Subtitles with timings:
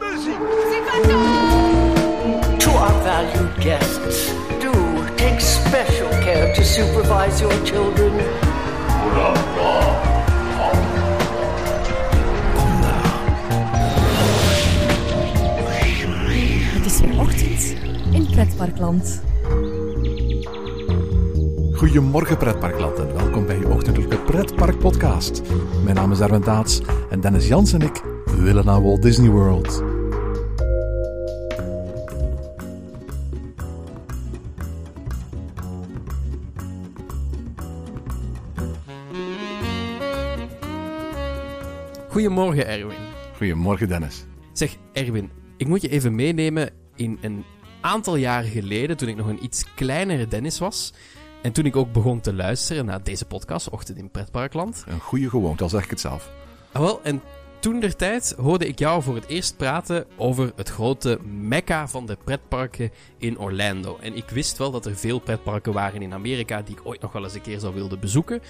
[0.00, 0.38] Muziek!
[2.58, 4.72] To our valued guests, do
[5.16, 8.12] take special care to supervise your children.
[16.72, 17.74] Het is weer ochtend
[18.12, 19.22] in Pretparkland.
[21.72, 25.42] Goedemorgen pretparkland en welkom bij je ochtendelijke pretpark podcast.
[25.84, 26.80] Mijn naam is Erwin Daats
[27.10, 28.02] en Dennis Jans en ik
[28.38, 29.83] willen naar Walt Disney World.
[42.34, 42.98] Goedemorgen, Erwin.
[43.36, 44.24] Goedemorgen Dennis.
[44.52, 47.44] Zeg, Erwin, ik moet je even meenemen in een
[47.80, 50.92] aantal jaren geleden, toen ik nog een iets kleinere Dennis was.
[51.42, 54.84] En toen ik ook begon te luisteren naar deze podcast, Ochtend in Pretparkland.
[54.88, 56.30] Een goede gewoonte, al zeg ik het zelf.
[56.72, 57.22] Ah, wel, en
[57.60, 62.06] toen der tijd hoorde ik jou voor het eerst praten over het grote mekka van
[62.06, 63.98] de pretparken in Orlando.
[64.00, 67.12] En ik wist wel dat er veel pretparken waren in Amerika die ik ooit nog
[67.12, 68.40] wel eens een keer zou willen bezoeken.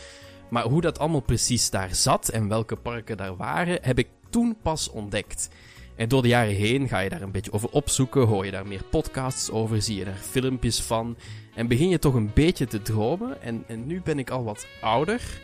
[0.49, 4.57] Maar hoe dat allemaal precies daar zat en welke parken daar waren, heb ik toen
[4.63, 5.49] pas ontdekt.
[5.97, 8.67] En door de jaren heen ga je daar een beetje over opzoeken, hoor je daar
[8.67, 11.17] meer podcasts over, zie je daar filmpjes van.
[11.55, 13.43] En begin je toch een beetje te dromen.
[13.43, 15.41] En, en nu ben ik al wat ouder.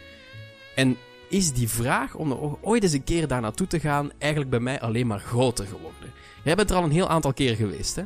[0.75, 0.97] En
[1.29, 4.81] is die vraag om ooit eens een keer daar naartoe te gaan eigenlijk bij mij
[4.81, 6.13] alleen maar groter geworden.
[6.45, 8.03] Jij bent er al een heel aantal keer geweest, hè?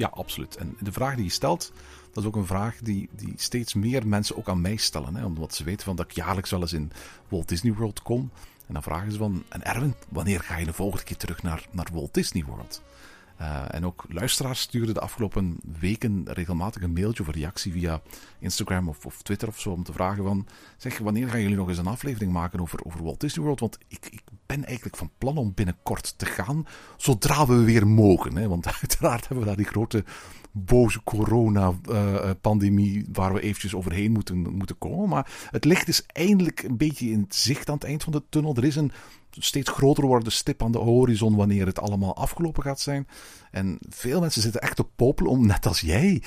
[0.00, 0.56] Ja, absoluut.
[0.56, 1.72] En de vraag die je stelt,
[2.12, 5.16] dat is ook een vraag die, die steeds meer mensen ook aan mij stellen.
[5.16, 6.92] Hè, omdat ze weten van dat ik jaarlijks wel eens in
[7.28, 8.30] Walt Disney World kom.
[8.66, 11.66] En dan vragen ze van, en Erwin, wanneer ga je de volgende keer terug naar,
[11.70, 12.82] naar Walt Disney World?
[13.40, 18.02] Uh, en ook luisteraars stuurden de afgelopen weken regelmatig een mailtje of reactie via
[18.38, 20.46] Instagram of, of, Twitter of zo om te vragen van
[20.76, 23.60] zeg, wanneer gaan jullie nog eens een aflevering maken over, over Walt Disney World?
[23.60, 28.36] Want ik, ik ben eigenlijk van plan om binnenkort te gaan, zodra we weer mogen.
[28.36, 28.48] Hè?
[28.48, 30.04] Want uiteraard hebben we daar die grote
[30.52, 35.08] boze corona-pandemie uh, waar we eventjes overheen moeten, moeten komen.
[35.08, 38.22] Maar het licht is eindelijk een beetje in het zicht aan het eind van de
[38.28, 38.56] tunnel.
[38.56, 38.92] Er is een
[39.38, 43.08] steeds groter wordende stip aan de horizon wanneer het allemaal afgelopen gaat zijn.
[43.50, 46.22] En veel mensen zitten echt op popelen om, net als jij,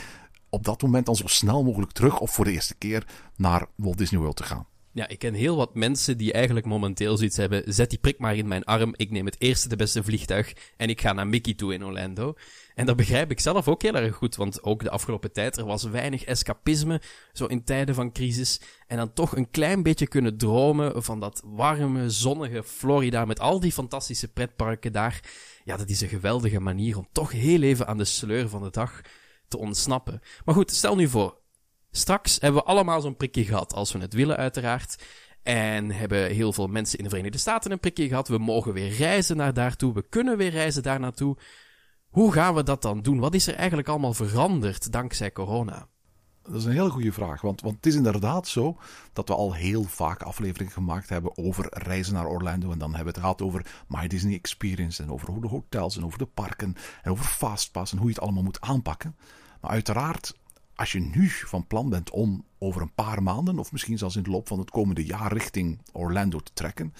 [0.50, 3.97] op dat moment dan zo snel mogelijk terug of voor de eerste keer naar Walt
[3.97, 4.68] Disney World te gaan.
[4.95, 7.73] Ja, ik ken heel wat mensen die eigenlijk momenteel zoiets hebben.
[7.73, 8.93] Zet die prik maar in mijn arm.
[8.95, 12.33] Ik neem het eerste de beste vliegtuig en ik ga naar Mickey toe in Orlando.
[12.75, 15.65] En dat begrijp ik zelf ook heel erg goed, want ook de afgelopen tijd er
[15.65, 18.61] was weinig escapisme, zo in tijden van crisis.
[18.87, 23.59] En dan toch een klein beetje kunnen dromen van dat warme, zonnige Florida met al
[23.59, 25.19] die fantastische pretparken daar.
[25.63, 28.71] Ja, dat is een geweldige manier om toch heel even aan de sleur van de
[28.71, 29.01] dag
[29.47, 30.21] te ontsnappen.
[30.45, 31.41] Maar goed, stel nu voor,
[31.95, 35.03] Straks hebben we allemaal zo'n prikje gehad, als we het willen uiteraard.
[35.43, 38.27] En hebben heel veel mensen in de Verenigde Staten een prikje gehad.
[38.27, 39.93] We mogen weer reizen naar daartoe.
[39.93, 41.37] We kunnen weer reizen daar naartoe.
[42.09, 43.19] Hoe gaan we dat dan doen?
[43.19, 45.87] Wat is er eigenlijk allemaal veranderd dankzij corona?
[46.41, 47.41] Dat is een hele goede vraag.
[47.41, 48.77] Want, want het is inderdaad zo
[49.13, 52.71] dat we al heel vaak afleveringen gemaakt hebben over reizen naar Orlando.
[52.71, 55.03] En dan hebben we het gehad over My Disney Experience.
[55.03, 56.75] En over de hotels en over de parken.
[57.01, 59.15] En over Fastpass en hoe je het allemaal moet aanpakken.
[59.61, 60.33] Maar uiteraard
[60.75, 64.23] als je nu van plan bent om over een paar maanden, of misschien zelfs in
[64.23, 66.94] de loop van het komende jaar, richting Orlando te trekken,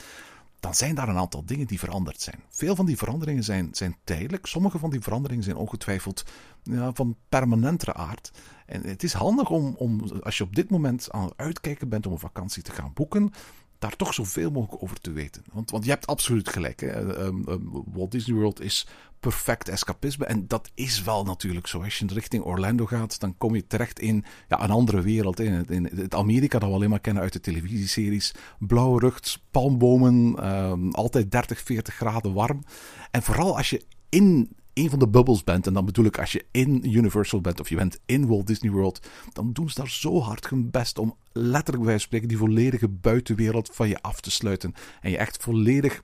[0.60, 2.40] dan zijn daar een aantal dingen die veranderd zijn.
[2.50, 4.46] Veel van die veranderingen zijn, zijn tijdelijk.
[4.46, 6.26] Sommige van die veranderingen zijn ongetwijfeld
[6.64, 8.32] ja, van permanentere aard.
[8.66, 12.06] En het is handig om, om, als je op dit moment aan het uitkijken bent
[12.06, 13.32] om een vakantie te gaan boeken,
[13.80, 15.44] daar toch zoveel mogelijk over te weten.
[15.52, 16.80] Want, want je hebt absoluut gelijk.
[16.82, 17.26] Hè?
[17.26, 18.88] Um, um, Walt Disney World is
[19.24, 20.26] perfect escapisme.
[20.26, 21.84] En dat is wel natuurlijk zo.
[21.84, 25.40] Als je richting Orlando gaat, dan kom je terecht in ja, een andere wereld.
[25.40, 28.34] In, in het Amerika dat we alleen maar kennen uit de televisieseries.
[28.60, 32.64] Blauwe lucht, palmbomen, um, altijd 30, 40 graden warm.
[33.12, 36.32] En vooral als je in een van de bubbels bent, en dan bedoel ik als
[36.32, 39.90] je in Universal bent of je bent in Walt Disney World, dan doen ze daar
[39.90, 44.32] zo hard hun best om letterlijk bij spreken die volledige buitenwereld van je af te
[44.32, 44.74] sluiten.
[45.02, 46.04] En je echt volledig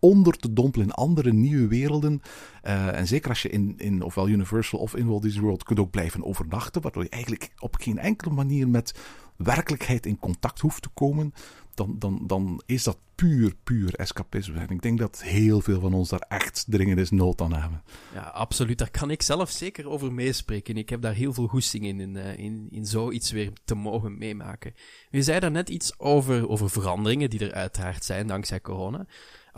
[0.00, 2.22] onder te dompelen in andere nieuwe werelden.
[2.64, 5.78] Uh, en zeker als je in, in ofwel Universal of in Walt Disney World kunt
[5.78, 8.94] ook blijven overnachten, waardoor je eigenlijk op geen enkele manier met
[9.36, 11.32] werkelijkheid in contact hoeft te komen,
[11.74, 14.58] dan, dan, dan is dat puur, puur escapisme.
[14.58, 17.82] En ik denk dat heel veel van ons daar echt dringend is nood aan hebben.
[18.14, 18.78] Ja, absoluut.
[18.78, 20.76] Daar kan ik zelf zeker over meespreken.
[20.76, 24.74] Ik heb daar heel veel goesting in, in, in, in zoiets weer te mogen meemaken.
[25.10, 29.06] Je zei daar net iets over, over veranderingen die er uiteraard zijn dankzij corona.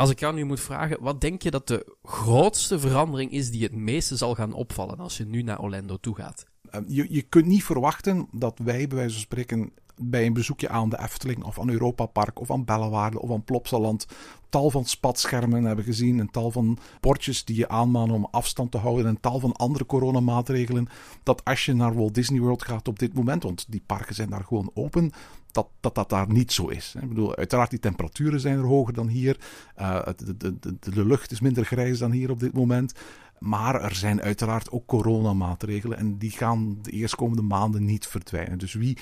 [0.01, 3.63] Als ik jou nu moet vragen, wat denk je dat de grootste verandering is die
[3.63, 6.45] het meeste zal gaan opvallen als je nu naar Orlando toe gaat?
[6.87, 10.89] Je, je kunt niet verwachten dat wij bij wijze van spreken bij een bezoekje aan
[10.89, 14.07] de Efteling of aan Europa Park of aan Bellewaarde of aan Plopsaland
[14.49, 18.79] tal van spatschermen hebben gezien, een tal van bordjes die je aanmanen om afstand te
[18.79, 20.89] houden, en een tal van andere coronamaatregelen.
[21.23, 24.31] Dat als je naar Walt Disney World gaat op dit moment, want die parken zijn
[24.31, 25.13] daar gewoon open,
[25.53, 26.95] dat dat, dat daar niet zo is.
[27.01, 29.39] Ik bedoel, uiteraard, die temperaturen zijn er hoger dan hier.
[29.81, 32.93] Uh, de, de, de, de lucht is minder grijs dan hier op dit moment.
[33.39, 38.59] Maar er zijn uiteraard ook coronamaatregelen en die gaan de eerstkomende maanden niet verdwijnen.
[38.59, 38.99] Dus wie,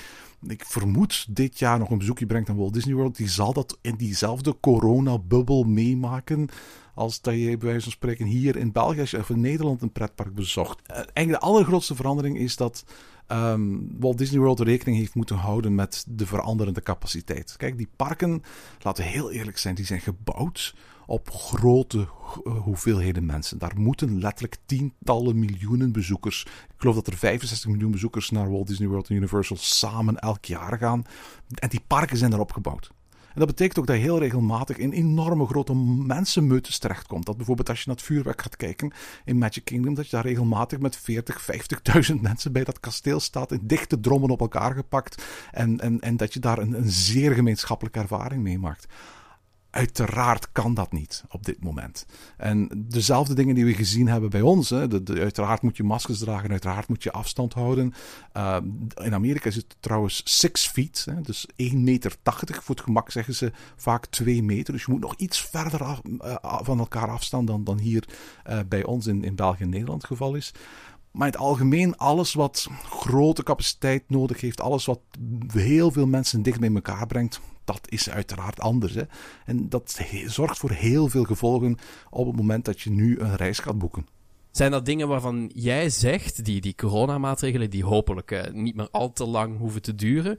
[0.47, 3.77] ik vermoed, dit jaar nog een bezoekje brengt aan Walt Disney World, die zal dat
[3.81, 6.49] in diezelfde coronabubbel meemaken
[6.93, 10.35] als dat je bij wijze van spreken hier in België of in Nederland een pretpark
[10.35, 10.79] bezocht.
[10.85, 12.83] Eh, eigenlijk de allergrootste verandering is dat
[13.31, 17.53] um, Walt Disney World rekening heeft moeten houden met de veranderende capaciteit.
[17.57, 18.43] Kijk, die parken,
[18.81, 23.57] laten we heel eerlijk zijn, die zijn gebouwd op grote eh, hoeveelheden mensen.
[23.57, 26.43] Daar moeten letterlijk tientallen miljoenen bezoekers.
[26.45, 30.45] Ik geloof dat er 65 miljoen bezoekers naar Walt Disney World en Universal samen elk
[30.45, 31.03] jaar gaan.
[31.53, 32.91] En die parken zijn daarop gebouwd.
[33.39, 35.75] Dat betekent ook dat heel regelmatig in enorme grote
[36.05, 37.25] mensenmeutes terechtkomt.
[37.25, 38.91] Dat bijvoorbeeld als je naar het vuurwerk gaat kijken
[39.25, 41.47] in Magic Kingdom, dat je daar regelmatig met 40,
[42.11, 45.23] 50.000 mensen bij dat kasteel staat, in dichte drommen op elkaar gepakt.
[45.51, 48.87] En, en, en dat je daar een, een zeer gemeenschappelijke ervaring meemaakt.
[49.71, 52.05] Uiteraard kan dat niet op dit moment.
[52.37, 54.69] En dezelfde dingen die we gezien hebben bij ons.
[54.69, 57.93] Hè, uiteraard moet je maskers dragen, uiteraard moet je afstand houden.
[58.37, 58.57] Uh,
[58.95, 62.17] in Amerika is het trouwens 6 feet, hè, dus 1,80 meter.
[62.45, 64.73] Voor het gemak zeggen ze vaak 2 meter.
[64.73, 68.07] Dus je moet nog iets verder uh, van elkaar afstaan dan, dan hier
[68.49, 70.53] uh, bij ons in, in België en Nederland het geval is.
[71.11, 74.99] Maar in het algemeen, alles wat grote capaciteit nodig heeft, alles wat
[75.47, 77.39] heel veel mensen dicht bij elkaar brengt,
[77.73, 78.93] dat is uiteraard anders.
[78.93, 79.03] Hè?
[79.45, 81.77] En dat zorgt voor heel veel gevolgen
[82.09, 84.07] op het moment dat je nu een reis gaat boeken.
[84.51, 89.11] Zijn dat dingen waarvan jij zegt, die, die coronamaatregelen, die hopelijk uh, niet meer al
[89.11, 90.37] te lang hoeven te duren,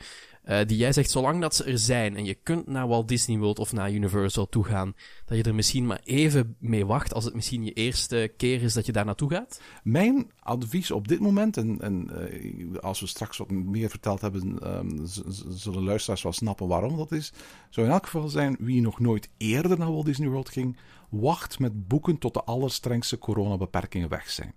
[0.50, 3.38] uh, die jij zegt, zolang dat ze er zijn en je kunt naar Walt Disney
[3.38, 4.94] World of naar Universal toe gaan,
[5.25, 8.73] dat je er misschien maar even mee wacht als het misschien je eerste keer is
[8.73, 9.61] dat je daar naartoe gaat?
[9.82, 14.76] Mijn advies op dit moment, en, en uh, als we straks wat meer verteld hebben,
[14.79, 15.06] um,
[15.49, 17.32] zullen luisteraars wel snappen waarom dat is,
[17.69, 20.76] zou in elk geval zijn wie nog nooit eerder naar Walt Disney World ging,
[21.11, 24.55] wacht met boeken tot de allerstrengste coronabeperkingen weg zijn.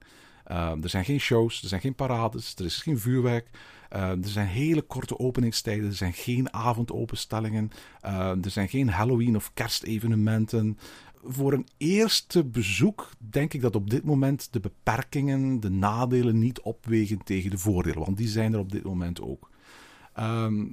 [0.51, 3.49] Uh, er zijn geen shows, er zijn geen parades, er is geen vuurwerk.
[3.95, 7.71] Uh, er zijn hele korte openingstijden, er zijn geen avondopenstellingen,
[8.05, 10.77] uh, er zijn geen Halloween- of kerstevenementen.
[11.23, 16.61] Voor een eerste bezoek denk ik dat op dit moment de beperkingen, de nadelen niet
[16.61, 19.49] opwegen tegen de voordelen, want die zijn er op dit moment ook.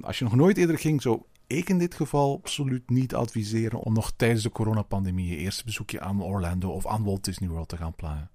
[0.01, 3.93] Als je nog nooit eerder ging, zou ik in dit geval absoluut niet adviseren om
[3.93, 7.77] nog tijdens de coronapandemie je eerste bezoekje aan Orlando of aan Walt Disney World te
[7.77, 8.29] gaan plannen.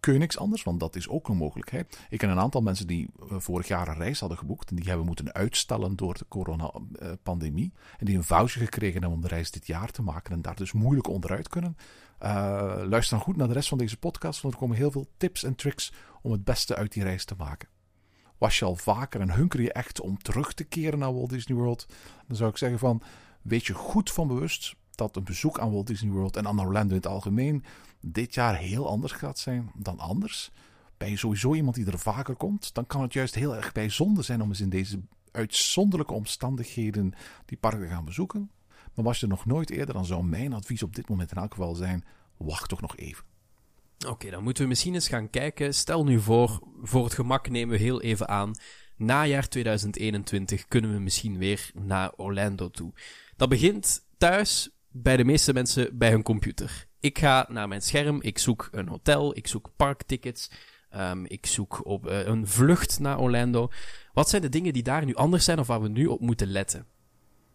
[0.00, 2.06] Kun niks anders, want dat is ook een mogelijkheid.
[2.08, 4.88] Ik ken een aantal mensen die eh, vorig jaar een reis hadden geboekt en die
[4.88, 7.72] hebben moeten uitstellen door de coronapandemie.
[7.98, 10.56] En die een voucher gekregen hebben om de reis dit jaar te maken en daar
[10.56, 11.76] dus moeilijk onderuit kunnen.
[12.22, 12.28] Uh,
[12.88, 15.42] luister dan goed naar de rest van deze podcast, want er komen heel veel tips
[15.42, 17.68] en tricks om het beste uit die reis te maken.
[18.38, 21.58] Was je al vaker en hunker je echt om terug te keren naar Walt Disney
[21.58, 21.86] World?
[22.26, 23.02] Dan zou ik zeggen van,
[23.42, 26.88] weet je goed van bewust dat een bezoek aan Walt Disney World en aan Orlando
[26.88, 27.64] in het algemeen
[28.00, 30.50] dit jaar heel anders gaat zijn dan anders.
[30.98, 34.42] Je sowieso iemand die er vaker komt, dan kan het juist heel erg bijzonder zijn
[34.42, 35.00] om eens in deze
[35.30, 37.12] uitzonderlijke omstandigheden
[37.44, 38.50] die parken te gaan bezoeken.
[38.94, 41.36] Maar was je er nog nooit eerder, dan zou mijn advies op dit moment in
[41.36, 42.04] elk geval zijn:
[42.36, 43.24] wacht toch nog even.
[44.06, 45.74] Oké, dan moeten we misschien eens gaan kijken.
[45.74, 48.54] Stel nu voor, voor het gemak nemen we heel even aan.
[48.96, 52.92] Najaar 2021 kunnen we misschien weer naar Orlando toe.
[53.36, 54.70] Dat begint thuis
[55.02, 56.86] bij de meeste mensen bij hun computer.
[57.00, 60.50] Ik ga naar mijn scherm, ik zoek een hotel, ik zoek parktickets,
[60.96, 63.68] um, ik zoek op uh, een vlucht naar Orlando.
[64.12, 66.48] Wat zijn de dingen die daar nu anders zijn of waar we nu op moeten
[66.48, 66.86] letten?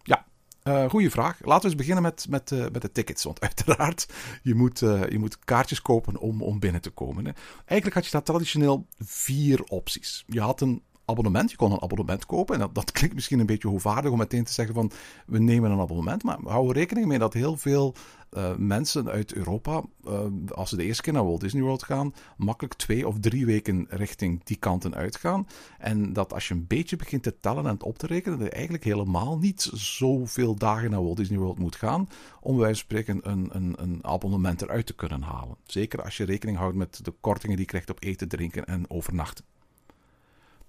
[0.02, 0.26] Ja,
[0.64, 1.40] uh, goeie vraag.
[1.40, 3.24] Laten we eens beginnen met, met, uh, met de tickets.
[3.24, 7.26] Want uiteraard, je moet, je moet kaartjes kopen om, om binnen te komen.
[7.26, 7.32] Hè.
[7.66, 10.24] Eigenlijk had je daar traditioneel vier opties.
[10.28, 11.52] Je had een abonnement.
[11.52, 12.62] Je kon een abonnement kopen.
[12.62, 14.92] En dat, klinkt misschien een beetje hoogvaardig om meteen te zeggen van
[15.26, 16.24] we nemen een abonnement.
[16.24, 17.96] Maar we houden rekening mee dat heel veel
[18.32, 22.14] uh, mensen uit Europa, uh, als ze de eerste keer naar Walt Disney World gaan,
[22.38, 25.48] makkelijk twee of drie weken richting die kanten uitgaan.
[25.80, 28.48] En dat als je een beetje begint te tellen en het op te rekenen, dat
[28.48, 32.08] je eigenlijk helemaal niet zoveel dagen naar Walt Disney World moet gaan
[32.42, 35.58] om van spreken een, een, een abonnement eruit te kunnen halen.
[35.64, 38.90] Zeker als je rekening houdt met de kortingen die je krijgt op eten, drinken en
[38.90, 39.46] overnachten.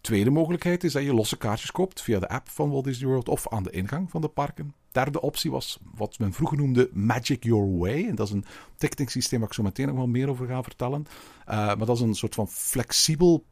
[0.02, 3.28] Tweede mogelijkheid is dat je losse kaartjes koopt via de app van Walt Disney World
[3.28, 4.74] of aan de ingang van de parken.
[4.92, 8.08] Derde optie was wat men vroeger noemde Magic Your Way.
[8.08, 8.44] En dat is een
[8.76, 11.06] ticketing waar ik zo meteen nog wel meer over ga vertellen.
[11.48, 13.44] Uh, maar dat is een soort van flexibel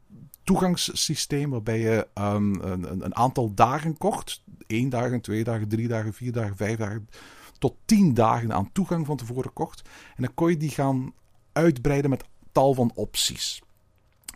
[0.43, 4.43] toegangssysteem waarbij je um, een, een, aantal dagen kocht.
[4.67, 7.09] Eén dagen, twee dagen, drie dagen, vier dagen, vijf dagen.
[7.57, 9.81] Tot tien dagen aan toegang van tevoren kocht.
[10.15, 11.13] En dan kon je die gaan
[11.51, 13.61] uitbreiden met tal van opties.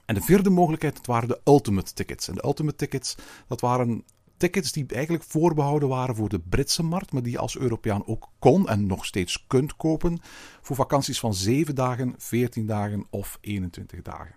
[0.05, 2.27] En de vierde mogelijkheid, dat waren de Ultimate Tickets.
[2.27, 3.15] En de Ultimate Tickets,
[3.47, 4.03] dat waren
[4.37, 8.29] tickets die eigenlijk voorbehouden waren voor de Britse markt, maar die je als Europeaan ook
[8.39, 10.19] kon en nog steeds kunt kopen
[10.61, 14.35] voor vakanties van 7 dagen, 14 dagen of 21 dagen.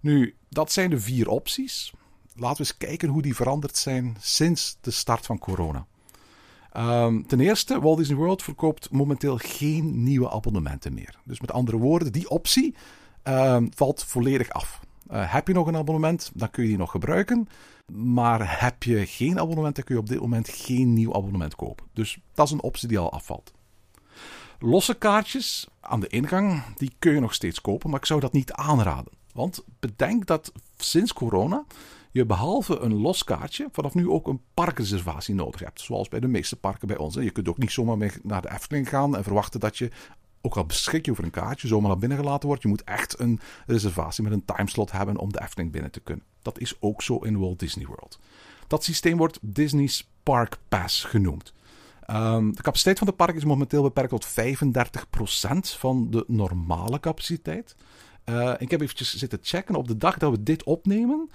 [0.00, 1.92] Nu, dat zijn de vier opties.
[2.34, 5.86] Laten we eens kijken hoe die veranderd zijn sinds de start van corona.
[6.76, 11.18] Um, ten eerste, Walt Disney World verkoopt momenteel geen nieuwe abonnementen meer.
[11.24, 12.74] Dus met andere woorden, die optie
[13.74, 14.80] valt volledig af.
[15.10, 17.48] Uh, heb je nog een abonnement, dan kun je die nog gebruiken.
[17.92, 21.86] Maar heb je geen abonnement, dan kun je op dit moment geen nieuw abonnement kopen.
[21.92, 23.52] Dus dat is een optie die al afvalt.
[24.58, 28.32] Losse kaartjes aan de ingang, die kun je nog steeds kopen, maar ik zou dat
[28.32, 29.12] niet aanraden.
[29.32, 31.64] Want bedenk dat sinds corona
[32.16, 35.80] je behalve een los kaartje vanaf nu ook een parkreservatie nodig hebt.
[35.80, 37.14] Zoals bij de meeste parken bij ons.
[37.14, 39.90] Je kunt ook niet zomaar naar de Efteling gaan en verwachten dat je,
[40.46, 42.62] ook al beschik je over een kaartje, zomaar naar binnen gelaten wordt.
[42.62, 46.24] Je moet echt een reservatie met een timeslot hebben om de Efteling binnen te kunnen.
[46.42, 48.18] Dat is ook zo in Walt Disney World.
[48.66, 51.52] Dat systeem wordt Disney's Park Pass genoemd.
[52.10, 57.76] Um, de capaciteit van de park is momenteel beperkt tot 35% van de normale capaciteit.
[58.24, 59.74] Uh, ik heb eventjes zitten checken.
[59.74, 61.30] Op de dag dat we dit opnemen,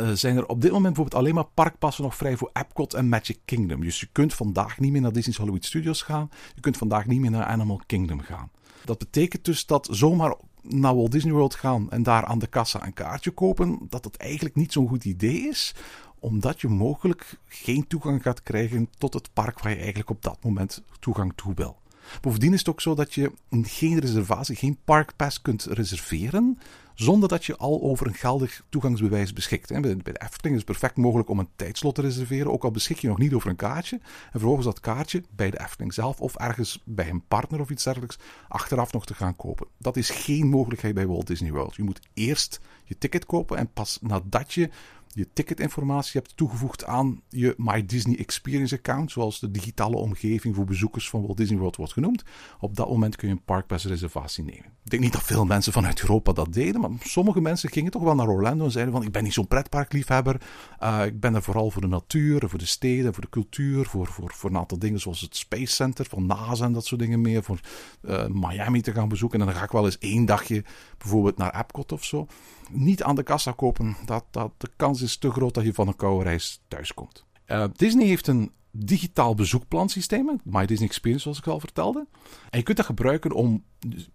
[0.00, 3.08] uh, zijn er op dit moment bijvoorbeeld alleen maar parkpassen nog vrij voor Epcot en
[3.08, 3.80] Magic Kingdom.
[3.80, 6.30] Dus je kunt vandaag niet meer naar Disney's Hollywood Studios gaan.
[6.54, 8.50] Je kunt vandaag niet meer naar Animal Kingdom gaan.
[8.84, 12.86] Dat betekent dus dat zomaar naar Walt Disney World gaan en daar aan de kassa
[12.86, 15.74] een kaartje kopen, dat dat eigenlijk niet zo'n goed idee is
[16.18, 20.38] omdat je mogelijk geen toegang gaat krijgen tot het park waar je eigenlijk op dat
[20.42, 21.76] moment toegang toe wil.
[22.20, 26.58] Bovendien is het ook zo dat je geen reservatie, geen parkpass kunt reserveren
[26.98, 29.68] zonder dat je al over een geldig toegangsbewijs beschikt.
[29.68, 32.98] Bij de Efteling is het perfect mogelijk om een tijdslot te reserveren, ook al beschik
[32.98, 33.96] je nog niet over een kaartje.
[33.96, 37.84] En vervolgens dat kaartje bij de Efteling zelf of ergens bij een partner of iets
[37.84, 39.66] dergelijks achteraf nog te gaan kopen.
[39.78, 41.76] Dat is geen mogelijkheid bij Walt Disney World.
[41.76, 44.70] Je moet eerst je ticket kopen en pas nadat je
[45.12, 50.64] je ticketinformatie hebt toegevoegd aan je My Disney Experience account, zoals de digitale omgeving voor
[50.64, 52.22] bezoekers van Walt Disney World wordt genoemd.
[52.60, 54.64] Op dat moment kun je een parkpass reservatie nemen.
[54.84, 58.02] Ik denk niet dat veel mensen vanuit Europa dat deden, maar sommige mensen gingen toch
[58.02, 60.40] wel naar Orlando en zeiden van ik ben niet zo'n pretparkliefhebber.
[60.82, 64.06] Uh, ik ben er vooral voor de natuur, voor de steden, voor de cultuur, voor,
[64.06, 67.20] voor, voor een aantal dingen zoals het Space Center van NASA en dat soort dingen
[67.20, 67.42] meer.
[67.42, 67.60] Voor
[68.02, 70.64] uh, Miami te gaan bezoeken en dan ga ik wel eens één dagje
[70.98, 72.26] bijvoorbeeld naar Epcot of zo
[72.68, 73.96] niet aan de kassa kopen.
[74.04, 77.24] Dat, dat, de kans is te groot dat je van een koude reis thuiskomt.
[77.46, 82.06] Uh, Disney heeft een digitaal bezoekplansysteem, My Disney Experience zoals ik al vertelde.
[82.50, 83.64] En je kunt dat gebruiken om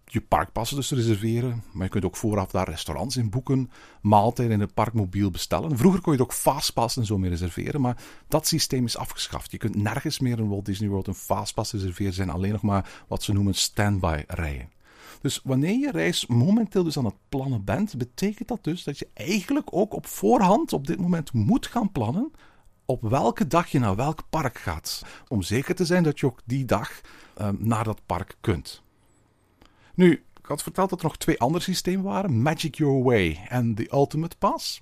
[0.06, 1.64] je parkpassen dus te reserveren.
[1.74, 5.78] Maar je kunt ook vooraf daar restaurants in boeken, maaltijden in het park mobiel bestellen.
[5.78, 9.52] Vroeger kon je ook fastpass en zo meer reserveren, maar dat systeem is afgeschaft.
[9.52, 12.08] Je kunt nergens meer in Walt Disney World een fastpass reserveren.
[12.08, 14.70] Er zijn alleen nog maar wat ze noemen standby rijen.
[15.24, 19.08] Dus wanneer je reis momenteel dus aan het plannen bent, betekent dat dus dat je
[19.14, 22.32] eigenlijk ook op voorhand op dit moment moet gaan plannen
[22.86, 25.06] op welke dag je naar welk park gaat.
[25.28, 27.02] Om zeker te zijn dat je ook die dag
[27.42, 28.82] uh, naar dat park kunt.
[29.94, 33.76] Nu, ik had verteld dat er nog twee andere systemen waren: Magic Your Way en
[33.76, 34.82] The Ultimate Pass.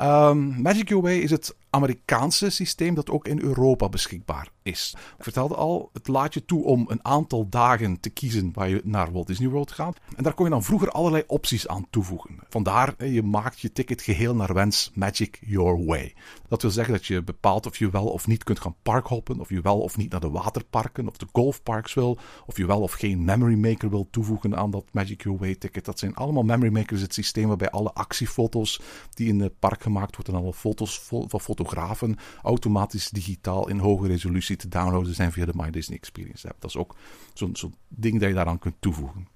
[0.00, 4.94] Um, Magic Your Way is het Amerikaanse systeem dat ook in Europa beschikbaar is.
[5.18, 8.80] Ik vertelde al, het laat je toe om een aantal dagen te kiezen waar je
[8.84, 9.98] naar Walt Disney World gaat.
[10.16, 12.38] En daar kon je dan vroeger allerlei opties aan toevoegen.
[12.48, 16.14] Vandaar, je maakt je ticket geheel naar wens Magic Your Way.
[16.48, 19.48] Dat wil zeggen dat je bepaalt of je wel of niet kunt gaan parkhoppen, of
[19.48, 22.92] je wel of niet naar de waterparken of de golfparks wil, of je wel of
[22.92, 25.84] geen Memory Maker wil toevoegen aan dat Magic Your Way ticket.
[25.84, 28.80] Dat zijn allemaal Memory Makers, het systeem waarbij alle actiefoto's
[29.14, 34.06] die in het park gemaakt worden, alle foto's van fotografen fotografen automatisch digitaal in hoge
[34.06, 36.60] resolutie te downloaden zijn via de My Disney Experience app.
[36.60, 36.96] Dat is ook
[37.34, 39.28] zo'n zo ding dat je daaraan kunt toevoegen.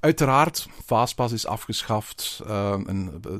[0.00, 2.42] Uiteraard, Fastpass is afgeschaft.
[2.46, 3.32] Uh, en uh,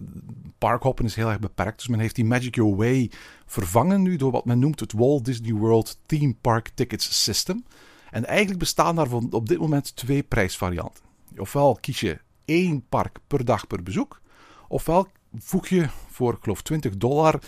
[0.59, 1.79] parkhoppen is heel erg beperkt.
[1.79, 3.11] Dus men heeft die Magic Your Way
[3.47, 7.65] vervangen nu door wat men noemt het Walt Disney World Theme Park Tickets System.
[8.11, 11.05] En eigenlijk bestaan daarvan op dit moment twee prijsvarianten.
[11.37, 14.21] Ofwel kies je één park per dag per bezoek.
[14.69, 17.41] Ofwel voeg je voor, ik geloof, 20 dollar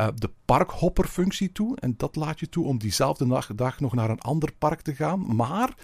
[0.00, 1.76] uh, de parkhopperfunctie toe.
[1.76, 5.36] En dat laat je toe om diezelfde dag, nog naar een ander park te gaan.
[5.36, 5.74] Maar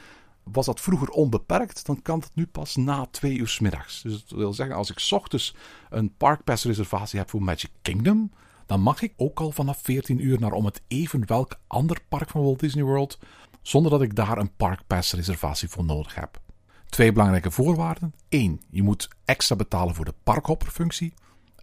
[0.42, 4.02] was dat vroeger onbeperkt, dan kan dat nu pas na twee uur 's middags.
[4.02, 5.54] Dus dat wil zeggen, als ik ochtends
[5.90, 8.30] een Parkpass reservatie heb voor Magic Kingdom,
[8.66, 12.30] dan mag ik ook al vanaf 14 uur naar om het even welk ander park
[12.30, 13.18] van Walt Disney World,
[13.62, 16.40] zonder dat ik daar een Parkpass reservatie voor nodig heb.
[16.88, 18.14] Twee belangrijke voorwaarden.
[18.28, 18.60] 1.
[18.70, 21.14] Je moet extra betalen voor de parkhopperfunctie.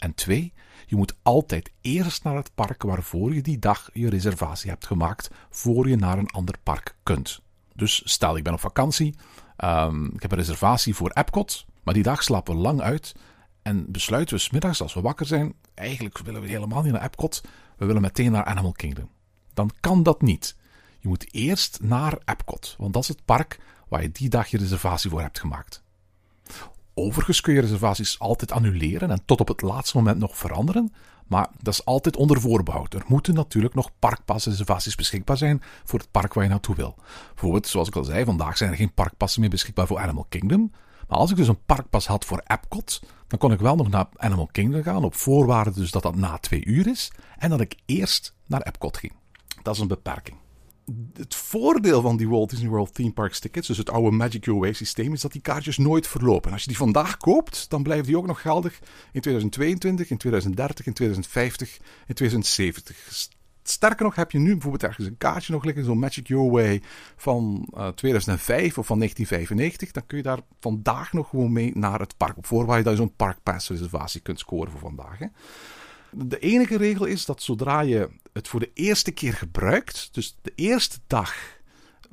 [0.01, 0.53] En 2.
[0.85, 5.29] Je moet altijd eerst naar het park waarvoor je die dag je reservatie hebt gemaakt,
[5.49, 7.41] voor je naar een ander park kunt.
[7.75, 9.15] Dus stel ik ben op vakantie,
[9.55, 13.15] ehm, ik heb een reservatie voor Epcot, maar die dag slapen we lang uit
[13.61, 17.41] en besluiten we smiddags als we wakker zijn, eigenlijk willen we helemaal niet naar Epcot,
[17.77, 19.09] we willen meteen naar Animal Kingdom.
[19.53, 20.55] Dan kan dat niet.
[20.99, 24.57] Je moet eerst naar Epcot, want dat is het park waar je die dag je
[24.57, 25.80] reservatie voor hebt gemaakt.
[26.93, 30.93] Overigens kun je reservaties altijd annuleren en tot op het laatste moment nog veranderen,
[31.27, 32.93] maar dat is altijd onder voorbehoud.
[32.93, 36.95] Er moeten natuurlijk nog parkpasreservaties beschikbaar zijn voor het park waar je naartoe wil.
[37.33, 40.71] Bijvoorbeeld, zoals ik al zei, vandaag zijn er geen parkpassen meer beschikbaar voor Animal Kingdom.
[41.07, 44.05] Maar als ik dus een parkpas had voor Epcot, dan kon ik wel nog naar
[44.15, 47.75] Animal Kingdom gaan, op voorwaarde dus dat dat na twee uur is, en dat ik
[47.85, 49.13] eerst naar Epcot ging.
[49.61, 50.40] Dat is een beperking
[51.13, 54.59] het voordeel van die Walt Disney World Theme Parks tickets, dus het oude Magic Your
[54.59, 56.51] Way systeem, is dat die kaartjes nooit verlopen.
[56.51, 58.79] Als je die vandaag koopt, dan blijven die ook nog geldig
[59.11, 63.29] in 2022, in 2030, in 2050, in 2070.
[63.63, 66.81] Sterker nog, heb je nu bijvoorbeeld ergens een kaartje nog liggen, zo'n Magic Your Way
[67.15, 71.99] van uh, 2005 of van 1995, dan kun je daar vandaag nog gewoon mee naar
[71.99, 72.37] het park.
[72.37, 75.19] Op voorwaarde dat je zo'n parkpass reservatie kunt scoren voor vandaag.
[75.19, 75.25] Hè.
[76.11, 80.51] De enige regel is dat zodra je het voor de eerste keer gebruikt, dus de
[80.55, 81.59] eerste dag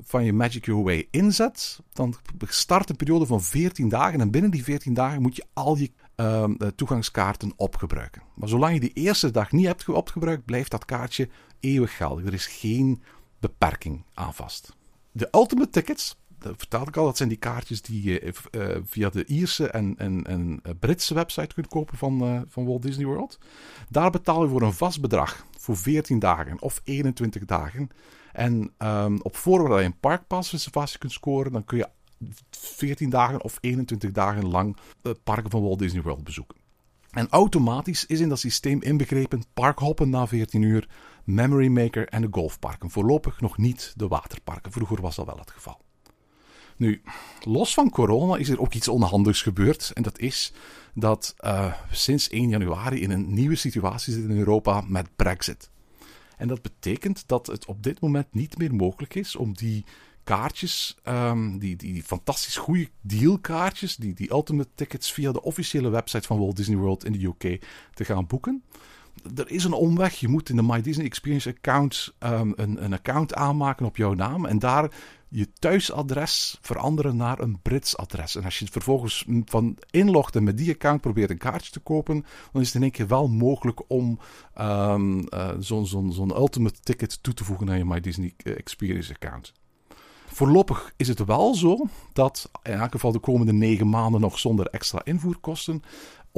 [0.00, 4.20] van je Magic Your Way inzet, dan start een periode van 14 dagen.
[4.20, 6.44] En binnen die 14 dagen moet je al je uh,
[6.76, 8.22] toegangskaarten opgebruiken.
[8.34, 11.28] Maar zolang je die eerste dag niet hebt opgebruikt, blijft dat kaartje
[11.60, 12.26] eeuwig geldig.
[12.26, 13.02] Er is geen
[13.40, 14.76] beperking aan vast.
[15.12, 19.10] De Ultimate Tickets dat vertelde ik al, dat zijn die kaartjes die je uh, via
[19.10, 23.38] de Ierse en, en, en Britse website kunt kopen van, van Walt Disney World.
[23.88, 27.90] Daar betaal je voor een vast bedrag voor 14 dagen of 21 dagen.
[28.32, 31.88] En um, op voorwaarde dat je een parkpassreservatie kunt scoren, dan kun je
[32.50, 36.56] 14 dagen of 21 dagen lang het parken van Walt Disney World bezoeken.
[37.10, 40.88] En automatisch is in dat systeem inbegrepen parkhoppen na 14 uur,
[41.24, 42.90] Memory Maker en de golfparken.
[42.90, 44.72] Voorlopig nog niet de waterparken.
[44.72, 45.80] Vroeger was dat wel het geval.
[46.78, 47.00] Nu,
[47.44, 49.90] los van corona is er ook iets onhandigs gebeurd.
[49.94, 50.52] En dat is
[50.94, 55.70] dat uh, sinds 1 januari in een nieuwe situatie zitten in Europa met Brexit.
[56.36, 59.84] En dat betekent dat het op dit moment niet meer mogelijk is om die
[60.24, 66.26] kaartjes, um, die, die fantastisch goede dealkaartjes, die, die ultimate tickets via de officiële website
[66.26, 67.60] van Walt Disney World in de UK
[67.94, 68.62] te gaan boeken.
[69.36, 70.20] Er is een omweg.
[70.20, 74.14] Je moet in de My Disney Experience account um, een, een account aanmaken op jouw
[74.14, 74.46] naam.
[74.46, 74.90] En daar
[75.28, 78.36] je thuisadres veranderen naar een Brits adres.
[78.36, 82.24] En als je vervolgens van inlogt en met die account probeert een kaartje te kopen,
[82.52, 84.18] dan is het in één keer wel mogelijk om
[84.60, 89.14] um, uh, zo'n zo zo ultimate ticket toe te voegen aan je My Disney Experience
[89.14, 89.52] account.
[90.26, 94.66] Voorlopig is het wel zo dat in elk geval de komende negen maanden nog zonder
[94.66, 95.82] extra invoerkosten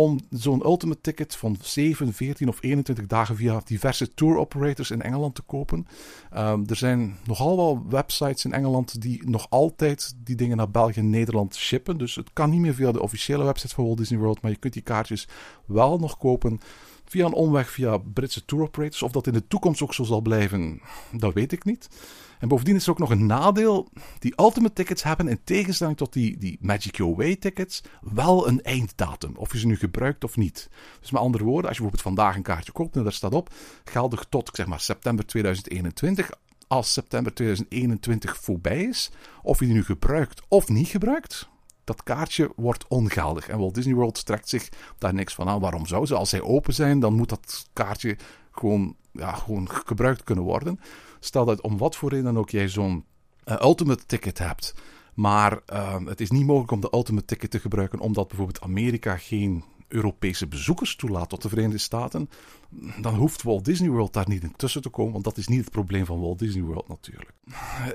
[0.00, 5.02] om zo'n ultimate ticket van 7, 14 of 21 dagen via diverse tour operators in
[5.02, 5.86] Engeland te kopen.
[6.36, 11.00] Um, er zijn nogal wel websites in Engeland die nog altijd die dingen naar België
[11.00, 11.98] en Nederland shippen.
[11.98, 14.56] Dus het kan niet meer via de officiële website van Walt Disney World, maar je
[14.56, 15.28] kunt die kaartjes
[15.66, 16.60] wel nog kopen
[17.04, 19.02] via een omweg via Britse tour operators.
[19.02, 20.80] Of dat in de toekomst ook zo zal blijven,
[21.12, 21.88] dat weet ik niet.
[22.40, 23.88] En bovendien is er ook nog een nadeel.
[24.18, 28.62] Die Ultimate tickets hebben, in tegenstelling tot die, die Magic Your Way tickets, wel een
[28.62, 29.36] einddatum.
[29.36, 30.68] Of je ze nu gebruikt of niet.
[31.00, 33.54] Dus met andere woorden, als je bijvoorbeeld vandaag een kaartje koopt en daar staat op,
[33.84, 36.30] geldig tot zeg maar, september 2021.
[36.66, 39.10] Als september 2021 voorbij is,
[39.42, 41.48] of je die nu gebruikt of niet gebruikt,
[41.84, 43.48] dat kaartje wordt ongeldig.
[43.48, 45.60] En Walt Disney World trekt zich daar niks van aan.
[45.60, 46.14] Waarom zou ze?
[46.14, 48.16] Als zij open zijn, dan moet dat kaartje
[48.50, 50.80] gewoon, ja, gewoon gebruikt kunnen worden.
[51.20, 53.04] Stel dat om wat voor reden ook jij zo'n
[53.44, 54.74] uh, ultimate ticket hebt.
[55.14, 59.16] Maar uh, het is niet mogelijk om de ultimate ticket te gebruiken omdat bijvoorbeeld Amerika
[59.16, 62.30] geen Europese bezoekers toelaat tot de Verenigde Staten,
[63.00, 65.60] dan hoeft Walt Disney World daar niet in tussen te komen, want dat is niet
[65.60, 67.32] het probleem van Walt Disney World natuurlijk.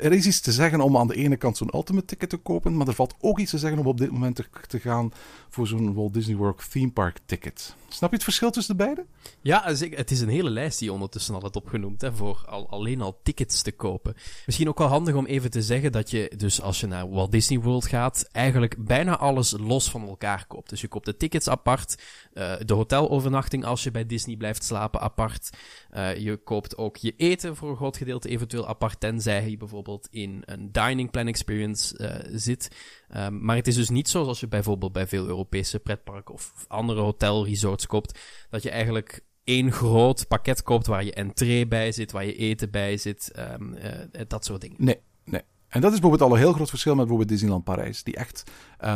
[0.02, 2.78] Er is iets te zeggen om aan de ene kant zo'n Ultimate ticket te kopen,
[2.78, 5.12] maar er valt ook iets te zeggen om op dit moment te, gaan
[5.50, 7.76] voor zo'n Walt Disney World Theme Park ticket.
[7.88, 9.06] Snap je het verschil tussen de beide?
[9.42, 12.70] Ja, het is een hele lijst die je ondertussen al hebt opgenoemd, hè, voor al,
[12.70, 14.16] alleen al tickets te kopen.
[14.46, 17.32] Misschien ook wel handig om even te zeggen dat je dus als je naar Walt
[17.32, 20.70] Disney World gaat, eigenlijk bijna alles los van elkaar koopt.
[20.70, 22.02] Dus je koopt de tickets apart,
[22.34, 25.50] uh, de hotelovernachting als je bij Disney blijft slapen apart.
[25.96, 30.08] Uh, je koopt ook je eten voor een groot gedeelte eventueel apart, tenzij je bijvoorbeeld
[30.12, 32.76] in een dining plan experience uh, zit.
[33.16, 36.66] Um, maar het is dus niet zo zoals je bijvoorbeeld bij veel Europese pretparken of
[36.68, 42.12] andere hotelresorts koopt, dat je eigenlijk één groot pakket koopt waar je entree bij zit,
[42.12, 44.78] waar je eten bij zit, um, uh, dat soort dingen.
[44.80, 45.42] Nee, nee.
[45.68, 48.44] En dat is bijvoorbeeld al een heel groot verschil met bijvoorbeeld Disneyland Parijs, die echt
[48.84, 48.88] uh,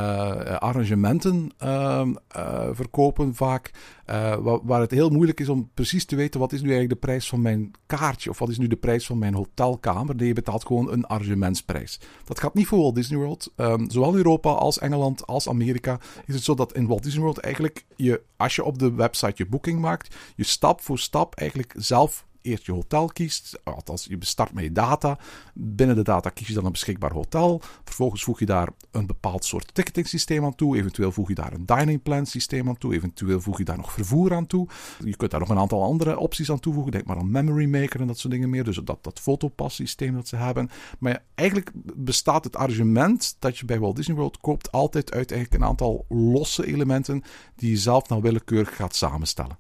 [0.55, 3.71] arrangementen uh, uh, verkopen vaak,
[4.05, 7.07] waar, waar, het heel moeilijk is om precies te weten wat is nu eigenlijk de
[7.07, 10.15] prijs van mijn kaartje of wat is nu de prijs van mijn hotelkamer.
[10.15, 11.99] Nee, je betaalt gewoon een arrangementsprijs.
[12.23, 13.53] Dat gaat niet voor Walt Disney World.
[13.55, 17.37] Um, zowel Europa als Engeland als Amerika is het zo dat in Walt Disney World
[17.37, 21.73] eigenlijk je, als je op de website je boeking maakt, je stap voor stap eigenlijk
[21.77, 23.59] zelf eerst je hotel kiest.
[23.63, 25.17] Althans, je start met je data.
[25.53, 27.61] Binnen de data kies je dan een beschikbaar hotel.
[27.83, 30.77] Vervolgens voeg je daar een bepaald soort ticketing systeem aan toe.
[30.77, 32.93] Eventueel voeg je daar een dining plan systeem aan toe.
[32.93, 34.67] Eventueel voeg je daar nog vervoer aan toe.
[35.05, 36.91] Je kunt daar nog een aantal andere opties aan toevoegen.
[36.91, 38.63] Denk maar aan Memory Maker en dat soort dingen meer.
[38.63, 40.69] Dus dat, dat fotopass systeem dat ze hebben.
[40.99, 45.63] Maar eigenlijk bestaat het argument dat je bij Walt Disney World koopt altijd uit eigenlijk
[45.63, 47.23] een aantal losse elementen
[47.55, 49.57] die je zelf nou willekeurig gaat samenstellen.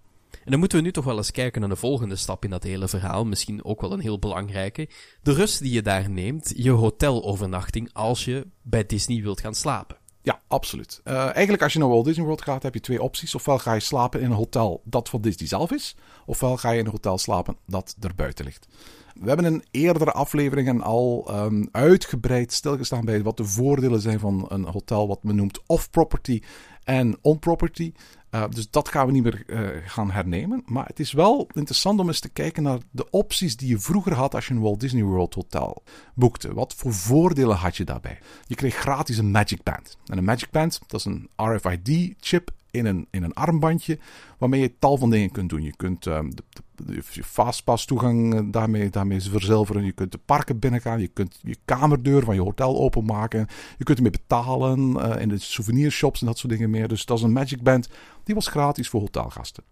[0.49, 2.63] En dan moeten we nu toch wel eens kijken naar de volgende stap in dat
[2.63, 3.25] hele verhaal.
[3.25, 4.89] Misschien ook wel een heel belangrijke.
[5.21, 9.97] De rust die je daar neemt, je hotelovernachting als je bij Disney wilt gaan slapen.
[10.21, 11.01] Ja, absoluut.
[11.03, 13.35] Uh, eigenlijk als je naar Walt Disney World gaat, heb je twee opties.
[13.35, 15.95] Ofwel ga je slapen in een hotel dat van Disney zelf is.
[16.25, 18.67] Ofwel ga je in een hotel slapen dat er buiten ligt.
[19.13, 24.45] We hebben in eerdere afleveringen al um, uitgebreid stilgestaan bij wat de voordelen zijn van
[24.47, 26.41] een hotel wat men noemt off-property
[26.83, 27.93] en on-property.
[28.31, 30.63] Uh, dus dat gaan we niet meer uh, gaan hernemen.
[30.65, 34.13] Maar het is wel interessant om eens te kijken naar de opties die je vroeger
[34.13, 36.53] had als je een Walt Disney World hotel boekte.
[36.53, 38.19] Wat voor voordelen had je daarbij?
[38.47, 39.97] Je kreeg gratis een Magic Band.
[40.05, 43.99] En een Magic Band, dat is een RFID-chip in een, in een armbandje,
[44.37, 45.61] waarmee je tal van dingen kunt doen.
[45.61, 46.43] Je kunt um, de,
[46.75, 49.85] de, je fastpass toegang eh, daarmee, daarmee verzilveren.
[49.85, 51.01] Je kunt de parken binnengaan.
[51.01, 53.47] Je kunt je kamerdeur van je hotel openmaken.
[53.77, 56.87] Je kunt ermee betalen uh, in de souvenirshops en dat soort dingen meer.
[56.87, 57.89] Dus dat is een Magic Band.
[58.23, 59.63] Die was gratis voor hotelgasten.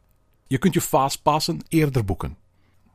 [0.47, 2.37] Je kunt je fastpassen eerder boeken.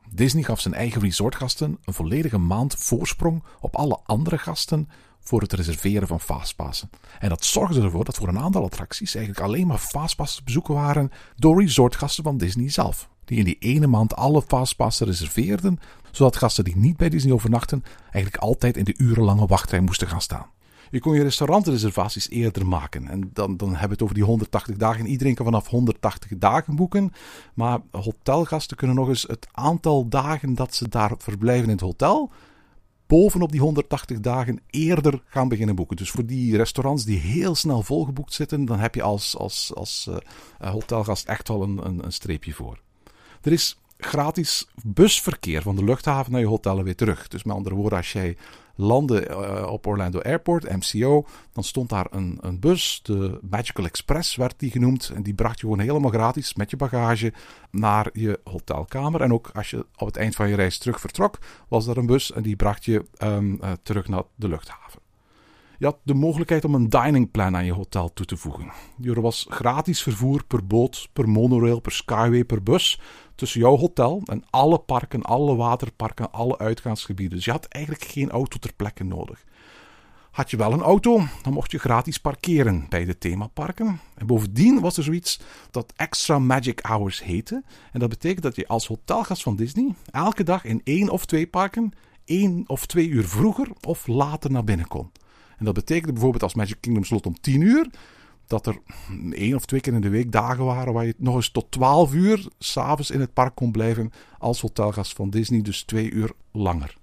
[0.09, 4.89] Disney gaf zijn eigen resortgasten een volledige maand voorsprong op alle andere gasten
[5.23, 6.89] voor het reserveren van fastpassen.
[7.19, 10.73] En dat zorgde ervoor dat voor een aantal attracties eigenlijk alleen maar fastpassen te bezoeken
[10.73, 13.09] waren door resortgasten van Disney zelf.
[13.25, 15.79] Die in die ene maand alle fastpassen reserveerden,
[16.11, 20.21] zodat gasten die niet bij Disney overnachten eigenlijk altijd in de urenlange wachtrij moesten gaan
[20.21, 20.45] staan.
[20.93, 23.07] Je kon je restaurantreservaties eerder maken.
[23.07, 25.05] En dan, dan hebben we het over die 180 dagen.
[25.05, 27.13] Iedereen kan vanaf 180 dagen boeken.
[27.53, 32.31] Maar hotelgasten kunnen nog eens het aantal dagen dat ze daar verblijven in het hotel
[33.13, 35.97] bovenop die 180 dagen eerder gaan beginnen boeken.
[35.97, 40.07] Dus voor die restaurants die heel snel volgeboekt zitten, dan heb je als, als, als
[40.09, 42.79] uh, hotelgast echt wel een, een, een, streepje voor.
[43.41, 47.27] Er is gratis busverkeer van de luchthaven naar je hotel en weer terug.
[47.27, 48.37] Dus met andere woorden, als jij
[48.75, 54.35] landde uh, op Orlando Airport, MCO, dan stond daar een, een bus, de Magical Express
[54.35, 55.11] werd die genoemd.
[55.15, 57.33] En die bracht je gewoon helemaal gratis met je bagage
[57.71, 59.21] naar je hotelkamer.
[59.21, 62.05] En ook als je op het eind van je reis terug vertrok, was er een
[62.05, 65.01] bus en die bracht je um, uh, terug naar de luchthaven.
[65.77, 68.71] Je had de mogelijkheid om een dining plan aan je hotel toe te voegen.
[69.03, 72.99] Er was gratis vervoer per boot, per monorail, per skyway, per bus
[73.35, 77.35] tussen jouw hotel en alle parken, alle waterparken, alle uitgaansgebieden.
[77.35, 79.43] Dus je had eigenlijk geen auto ter plekke nodig.
[80.31, 83.99] Had je wel een auto, dan mocht je gratis parkeren bij de themaparken.
[84.15, 85.39] En bovendien was er zoiets
[85.71, 87.63] dat Extra Magic Hours heette.
[87.91, 91.47] En dat betekent dat je als hotelgast van Disney elke dag in één of twee
[91.47, 91.93] parken
[92.25, 95.11] één of twee uur vroeger of later naar binnen kon.
[95.57, 97.89] En dat betekende bijvoorbeeld als Magic Kingdom slot om 10 uur,
[98.47, 98.77] dat er
[99.31, 102.13] één of twee keer in de week dagen waren waar je nog eens tot 12
[102.13, 106.97] uur s'avonds in het park kon blijven als hotelgast van Disney, dus twee uur langer.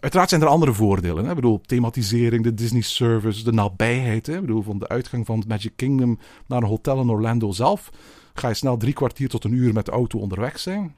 [0.00, 1.24] Uiteraard zijn er andere voordelen.
[1.24, 1.30] Hè?
[1.30, 4.26] Ik bedoel, thematisering, de Disney Service, de nabijheid.
[4.26, 4.34] Hè?
[4.34, 7.90] Ik bedoel, van de uitgang van het Magic Kingdom naar een hotel in Orlando zelf
[8.34, 10.94] ga je snel drie kwartier tot een uur met de auto onderweg zijn.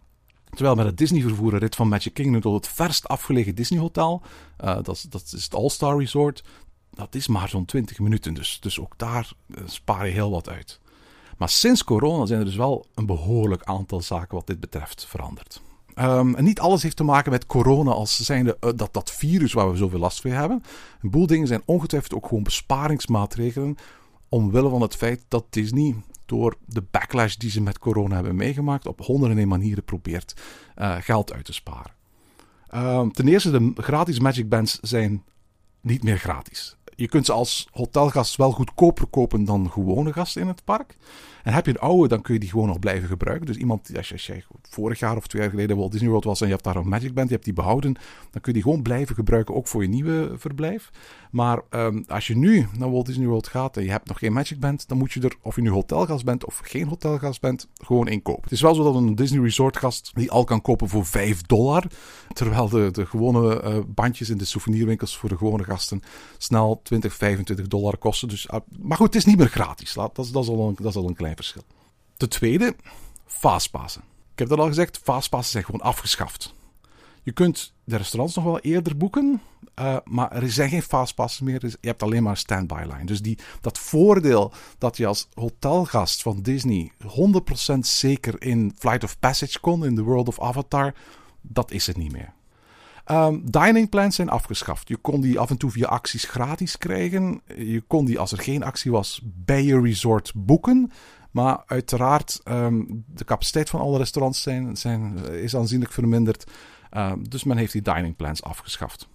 [0.50, 4.22] Terwijl met het Disney-vervoer een rit van Magic Kingdom tot het verst afgelegen Disney-hotel,
[4.64, 6.44] uh, dat, dat, is het All-Star Resort,
[6.94, 8.34] dat is maar zo'n 20 minuten.
[8.34, 10.80] Dus, dus ook daar uh, spaar je heel wat uit.
[11.36, 15.62] Maar sinds corona zijn er dus wel een behoorlijk aantal zaken wat dit betreft veranderd.
[15.98, 19.52] Um, en niet alles heeft te maken met corona als zijnde uh, dat, dat virus
[19.52, 20.62] waar we zoveel last van hebben.
[21.02, 23.76] Een boel dingen zijn ongetwijfeld ook gewoon besparingsmaatregelen.
[24.28, 25.94] Omwille van het feit dat Disney
[26.26, 30.34] door de backlash die ze met corona hebben meegemaakt, op honderden manieren probeert
[30.78, 31.92] uh, geld uit te sparen.
[32.74, 35.22] Uh, ten eerste, de gratis Magic Bands zijn
[35.80, 36.76] niet meer gratis.
[36.96, 40.96] Je kunt ze als hotelgast wel goedkoper kopen dan gewone gasten in het park.
[41.44, 43.46] En heb je een oude, dan kun je die gewoon nog blijven gebruiken.
[43.46, 46.46] Dus iemand, als je, vorig jaar of twee jaar geleden Walt Disney World was en
[46.46, 47.92] je hebt daar een Magic Band, je hebt die behouden,
[48.30, 50.90] dan kun je die gewoon blijven gebruiken, ook voor je nieuwe verblijf.
[51.30, 54.32] Maar um, als je nu naar Walt Disney World gaat en je hebt nog geen
[54.32, 57.68] Magic Band, dan moet je er, of je nu hotelgast bent of geen hotelgast bent,
[57.74, 58.42] gewoon inkopen.
[58.42, 61.42] Het is wel zo dat een Disney Resort gast die al kan kopen voor 5
[61.42, 61.86] dollar,
[62.32, 66.02] terwijl de, de gewone uh, bandjes in de souvenirwinkels voor de gewone gasten
[66.38, 68.28] snel 20, 25 dollar kosten.
[68.28, 69.92] Dus, uh, maar goed, het is niet meer gratis.
[69.92, 71.62] Dat, dat, is al een, dat is al een klein verschil.
[72.16, 72.76] Ten tweede,
[73.26, 74.02] fastpassen.
[74.32, 76.54] Ik heb dat al gezegd, fastpassen zijn gewoon afgeschaft.
[77.22, 79.40] Je kunt de restaurants nog wel eerder boeken,
[79.80, 81.66] uh, maar er zijn geen fastpassen meer.
[81.80, 83.04] Je hebt alleen maar standby line.
[83.04, 86.92] Dus die, dat voordeel dat je als hotelgast van Disney
[87.74, 90.94] 100% zeker in Flight of Passage kon, in the World of Avatar,
[91.40, 92.32] dat is het niet meer.
[93.10, 94.88] Um, dining plans zijn afgeschaft.
[94.88, 97.40] Je kon die af en toe via acties gratis krijgen.
[97.56, 100.92] Je kon die als er geen actie was bij je resort boeken.
[101.34, 106.44] Maar uiteraard, um, de capaciteit van alle restaurants zijn, zijn, is aanzienlijk verminderd.
[106.92, 109.08] Uh, dus men heeft die dining plans afgeschaft.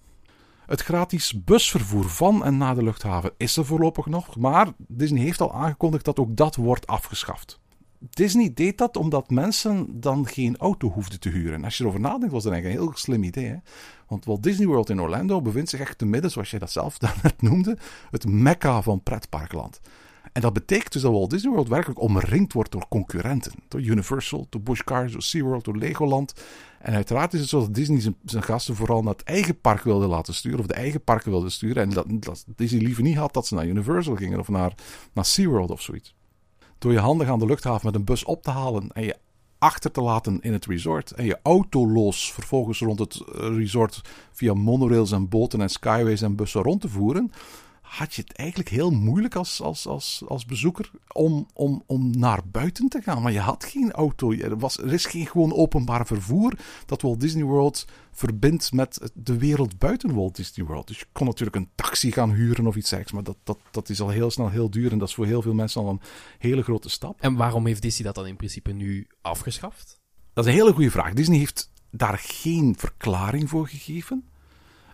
[0.66, 4.36] Het gratis busvervoer van en naar de luchthaven is er voorlopig nog.
[4.36, 7.60] Maar Disney heeft al aangekondigd dat ook dat wordt afgeschaft.
[7.98, 11.64] Disney deed dat omdat mensen dan geen auto hoefden te huren.
[11.64, 13.46] Als je erover nadenkt, was dat eigenlijk een heel slim idee.
[13.46, 13.56] Hè?
[14.08, 16.98] Want Walt Disney World in Orlando bevindt zich echt te midden, zoals jij dat zelf
[16.98, 17.78] daarnet noemde,
[18.10, 19.80] het mekka van pretparkland.
[20.32, 23.52] En dat betekent dus dat Walt Disney World werkelijk omringd wordt door concurrenten.
[23.68, 26.34] Door Universal, door Busch Cars, door SeaWorld, door Legoland.
[26.78, 30.06] En uiteraard is het zo dat Disney zijn, gasten vooral naar het eigen park wilde
[30.06, 30.58] laten sturen.
[30.58, 31.82] Of de eigen parken wilde sturen.
[31.82, 34.74] En dat, dat Disney liever niet had dat ze naar Universal gingen of naar,
[35.12, 36.14] naar SeaWorld of zoiets.
[36.78, 39.16] Door je handig aan de luchthaven met een bus op te halen en je
[39.58, 41.10] achter te laten in het resort.
[41.10, 44.00] En je auto los vervolgens rond het resort
[44.32, 47.32] via monorails en boten en skyways en bussen rond te voeren
[47.90, 52.40] had je het eigenlijk heel moeilijk als, als, als, als bezoeker om, om, om naar
[52.50, 53.22] buiten te gaan.
[53.22, 54.32] Maar je had geen auto.
[54.32, 59.38] Er, was, er is geen gewoon openbaar vervoer dat Walt Disney World verbindt met de
[59.38, 60.86] wereld buiten Walt Disney World.
[60.86, 63.12] Dus je kon natuurlijk een taxi gaan huren of iets dergelijks.
[63.12, 64.92] Maar dat, dat, dat is al heel snel heel duur.
[64.92, 66.00] En dat is voor heel veel mensen al een
[66.38, 67.20] hele grote stap.
[67.20, 70.00] En waarom heeft Disney dat dan in principe nu afgeschaft?
[70.32, 71.12] Dat is een hele goede vraag.
[71.12, 74.29] Disney heeft daar geen verklaring voor gegeven.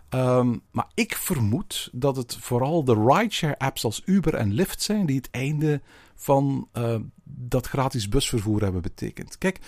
[0.09, 5.05] Um, maar ik vermoed dat het vooral de rideshare apps als Uber en Lyft zijn
[5.05, 5.81] die het einde
[6.15, 9.37] van uh, dat gratis busvervoer hebben betekend.
[9.37, 9.59] Kijk,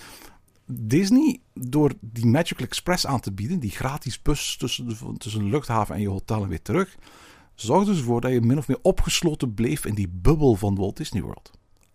[0.66, 5.48] Disney, door die Magical Express aan te bieden, die gratis bus tussen de, tussen de
[5.48, 6.96] luchthaven en je hotel en weer terug,
[7.54, 11.22] zorgde ervoor dat je min of meer opgesloten bleef in die bubbel van Walt Disney
[11.22, 11.50] World.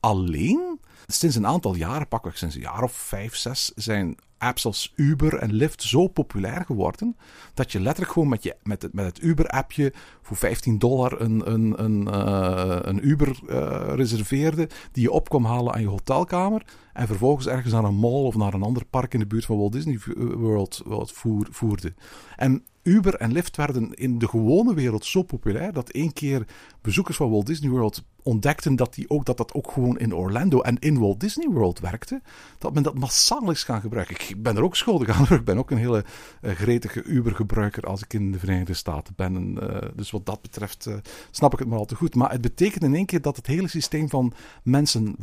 [0.05, 4.93] Alleen, sinds een aantal jaren, pakweg sinds een jaar of vijf, zes, zijn apps als
[4.95, 7.17] Uber en Lyft zo populair geworden
[7.53, 11.51] dat je letterlijk gewoon met, je, met, het, met het Uber-appje voor 15 dollar een,
[11.51, 16.65] een, een, uh, een Uber uh, reserveerde die je op kwam halen aan je hotelkamer
[16.93, 19.57] en vervolgens ergens naar een mall of naar een ander park in de buurt van
[19.57, 21.93] Walt Disney World, World voer, voerde.
[22.35, 26.45] En Uber en Lyft werden in de gewone wereld zo populair dat één keer
[26.81, 30.61] bezoekers van Walt Disney World ontdekten dat, die ook, dat dat ook gewoon in Orlando
[30.61, 32.21] en in Walt Disney World werkte.
[32.57, 34.15] Dat men dat massaal is gaan gebruiken.
[34.15, 35.37] Ik ben er ook schuldig aan.
[35.39, 36.05] Ik ben ook een hele
[36.41, 39.35] uh, gretige Uber-gebruiker als ik in de Verenigde Staten ben.
[39.35, 40.95] En, uh, dus wat dat betreft uh,
[41.31, 42.15] snap ik het maar al te goed.
[42.15, 45.15] Maar het betekent in één keer dat het hele systeem van mensen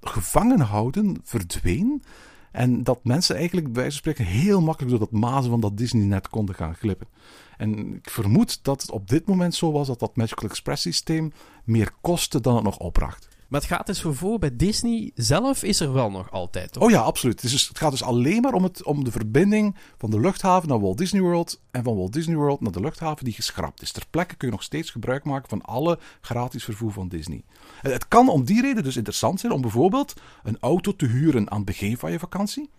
[0.00, 2.02] gevangen houden verdween.
[2.50, 5.76] En dat mensen eigenlijk bij wijze van spreken heel makkelijk door dat mazen van dat
[5.76, 7.06] Disney-net konden gaan glippen.
[7.56, 11.32] En ik vermoed dat het op dit moment zo was dat dat Magical Express systeem
[11.64, 13.28] meer kostte dan het nog opbracht.
[13.50, 16.82] Maar het gratis vervoer bij Disney zelf is er wel nog altijd, toch?
[16.82, 17.42] Oh ja, absoluut.
[17.42, 20.68] Het, is, het gaat dus alleen maar om, het, om de verbinding van de luchthaven
[20.68, 23.92] naar Walt Disney World en van Walt Disney World naar de luchthaven die geschrapt is.
[23.92, 27.44] Ter plekke kun je nog steeds gebruik maken van alle gratis vervoer van Disney.
[27.80, 31.56] Het kan om die reden dus interessant zijn om bijvoorbeeld een auto te huren aan
[31.56, 32.70] het begin van je vakantie.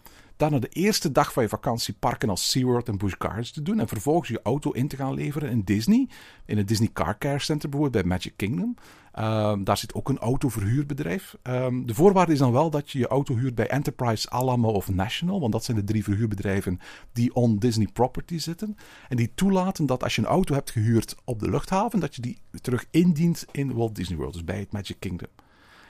[0.41, 3.79] Daarna de eerste dag van je vakantie parken als SeaWorld en Busch Gardens te doen.
[3.79, 6.07] En vervolgens je auto in te gaan leveren in Disney.
[6.45, 8.75] In het Disney Car Care Center bijvoorbeeld bij Magic Kingdom.
[9.19, 11.35] Um, daar zit ook een autoverhuurbedrijf.
[11.43, 14.89] Um, de voorwaarde is dan wel dat je je auto huurt bij Enterprise, Alamo of
[14.89, 15.39] National.
[15.39, 16.79] Want dat zijn de drie verhuurbedrijven
[17.13, 18.77] die on Disney property zitten.
[19.09, 22.21] En die toelaten dat als je een auto hebt gehuurd op de luchthaven, dat je
[22.21, 24.33] die terug indient in Walt Disney World.
[24.33, 25.29] Dus bij het Magic Kingdom.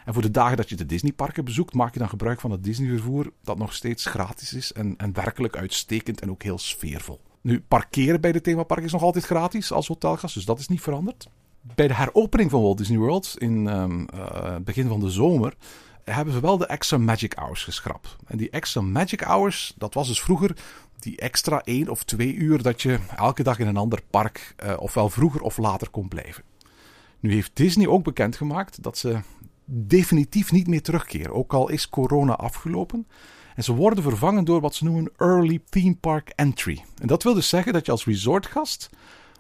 [0.06, 2.64] En voor de dagen dat je de Disneyparken bezoekt, maak je dan gebruik van het
[2.64, 7.22] Disneyvervoer, dat nog steeds gratis is en, en werkelijk uitstekend en ook heel sfeervol.
[7.42, 10.82] Nu, parkeren bij de themapark is nog altijd gratis als hotelgast, dus dat is niet
[10.82, 11.28] veranderd.
[11.76, 14.06] Bij de heropening van Walt Disney World in um,
[14.64, 15.56] begin van de zomer
[16.04, 18.16] hebben ze wel de extra Magic Hours geschrapt.
[18.28, 20.56] En die extra Magic Hours, dat was dus vroeger
[21.00, 24.74] die extra één of twee uur dat je elke dag in een ander park uh,
[24.78, 26.44] ofwel vroeger of later kon blijven.
[27.20, 29.20] Nu heeft Disney ook bekendgemaakt dat ze
[29.74, 33.08] definitief niet meer terugkeren, ook al is corona afgelopen.
[33.56, 36.84] En ze worden vervangen door wat ze noemen Early Theme Park Entry.
[37.02, 38.90] En dat wil dus zeggen dat je als resortgast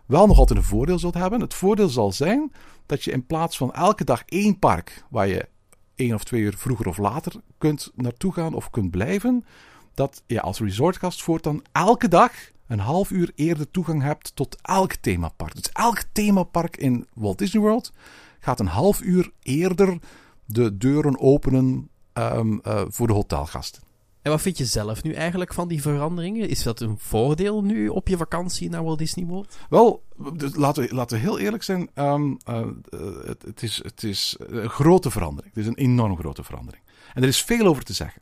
[0.05, 1.41] wel nog altijd een voordeel zult hebben.
[1.41, 2.51] Het voordeel zal zijn
[2.85, 5.47] dat je in plaats van elke dag één park waar je
[5.95, 9.45] één of twee uur vroeger of later kunt naartoe gaan of kunt blijven,
[9.93, 12.31] dat je als resortgast voortaan elke dag
[12.67, 15.55] een half uur eerder toegang hebt tot elk themapark.
[15.55, 17.91] Dus elk themapark in Walt Disney World
[18.39, 19.99] gaat een half uur eerder
[20.51, 23.81] de deuren openen um, uh, voor de hotelgasten.
[24.21, 26.49] En wat vind je zelf nu eigenlijk van die veranderingen?
[26.49, 29.57] Is dat een voordeel nu op je vakantie naar Walt Disney World?
[29.69, 30.03] Wel,
[30.55, 31.89] laten, we, laten we heel eerlijk zijn.
[31.95, 32.65] Um, uh,
[33.25, 35.53] het, het, is, het is een grote verandering.
[35.53, 36.83] Het is een enorm grote verandering.
[37.13, 38.21] En er is veel over te zeggen.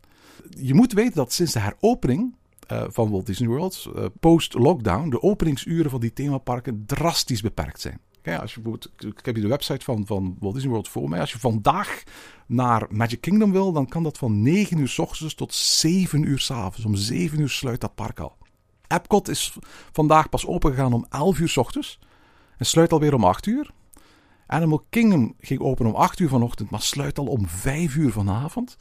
[0.49, 2.35] Je moet weten dat sinds de heropening
[2.71, 7.99] uh, van Walt Disney World, uh, post-lockdown, de openingsuren van die themaparken drastisch beperkt zijn.
[8.37, 11.19] Als je ik heb hier de website van, van Walt Disney World voor mij.
[11.19, 12.03] Als je vandaag
[12.47, 16.39] naar Magic Kingdom wil, dan kan dat van 9 uur s ochtends tot 7 uur
[16.39, 16.85] s avonds.
[16.85, 18.37] Om 7 uur sluit dat park al.
[18.87, 19.57] Epcot is
[19.91, 21.99] vandaag pas opengegaan om 11 uur s ochtends
[22.57, 23.71] en sluit alweer om 8 uur.
[24.47, 28.77] Animal Kingdom ging open om 8 uur vanochtend, maar sluit al om 5 uur vanavond.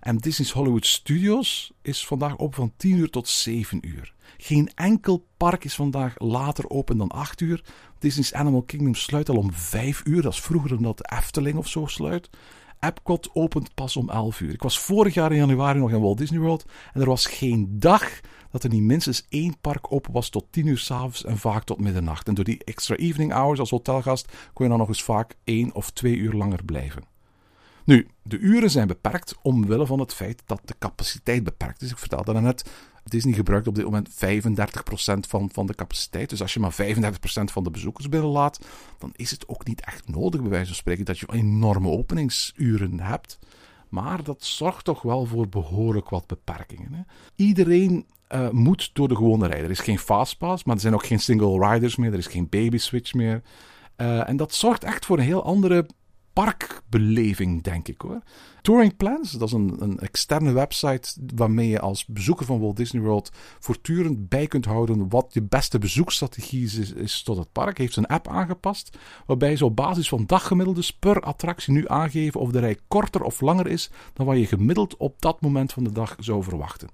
[0.00, 4.14] En Disney's Hollywood Studios is vandaag open van 10 uur tot 7 uur.
[4.38, 7.64] Geen enkel park is vandaag later open dan 8 uur.
[7.98, 10.22] Disney's Animal Kingdom sluit al om 5 uur.
[10.22, 12.30] Dat is vroeger dan dat de Efteling of zo sluit.
[12.78, 14.52] Epcot opent pas om 11 uur.
[14.52, 16.64] Ik was vorig jaar in januari nog in Walt Disney World.
[16.92, 20.66] En er was geen dag dat er niet minstens één park open was tot 10
[20.66, 22.28] uur s'avonds en vaak tot middernacht.
[22.28, 25.74] En door die extra evening hours als hotelgast kon je dan nog eens vaak één
[25.74, 27.09] of twee uur langer blijven.
[27.90, 31.90] Nu, de uren zijn beperkt omwille van het feit dat de capaciteit beperkt is.
[31.90, 32.70] Ik vertelde net,
[33.04, 34.14] Disney gebruikt op dit moment 35%
[35.28, 36.30] van, van de capaciteit.
[36.30, 36.74] Dus als je maar 35%
[37.44, 38.60] van de bezoekers binnenlaat,
[38.98, 43.00] dan is het ook niet echt nodig, bij wijze van spreken, dat je enorme openingsuren
[43.00, 43.38] hebt.
[43.88, 46.92] Maar dat zorgt toch wel voor behoorlijk wat beperkingen.
[46.92, 47.02] Hè?
[47.36, 49.62] Iedereen uh, moet door de gewone rij.
[49.62, 52.12] Er is geen fastpass, maar er zijn ook geen single riders meer.
[52.12, 53.42] Er is geen baby switch meer.
[53.96, 55.86] Uh, en dat zorgt echt voor een heel andere
[56.40, 58.20] parkbeleving, denk ik hoor.
[58.62, 63.02] Touring Plans, dat is een, een, externe website waarmee je als bezoeker van Walt Disney
[63.02, 67.78] World voortdurend bij kunt houden wat je beste bezoekstrategie is, tot het park.
[67.78, 72.50] Heeft een app aangepast waarbij ze op basis van daggemiddeldes per attractie nu aangeven of
[72.50, 75.92] de rij korter of langer is dan wat je gemiddeld op dat moment van de
[75.92, 76.88] dag zou verwachten.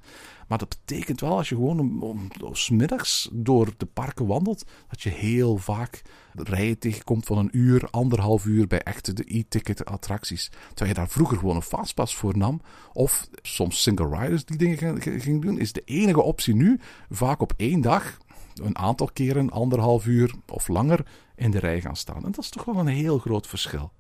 [0.47, 2.31] Maar dat betekent wel, als je gewoon om, om,
[2.71, 6.03] middags door de parken wandelt, dat je heel vaak
[6.35, 10.51] rijen tegenkomt van een uur, anderhalf uur bij echte de e-ticket attracties.
[10.69, 12.61] Terwijl je daar vroeger gewoon een fastpass voor nam,
[12.93, 16.81] of soms single riders die dingen ging doen, is de enige optie nu
[17.11, 18.19] vaak op één dag
[18.55, 21.07] een aantal keren, anderhalf uur of langer
[21.37, 22.25] in de rij gaan staan.
[22.25, 23.93] En dat is toch wel een heel groot verschil.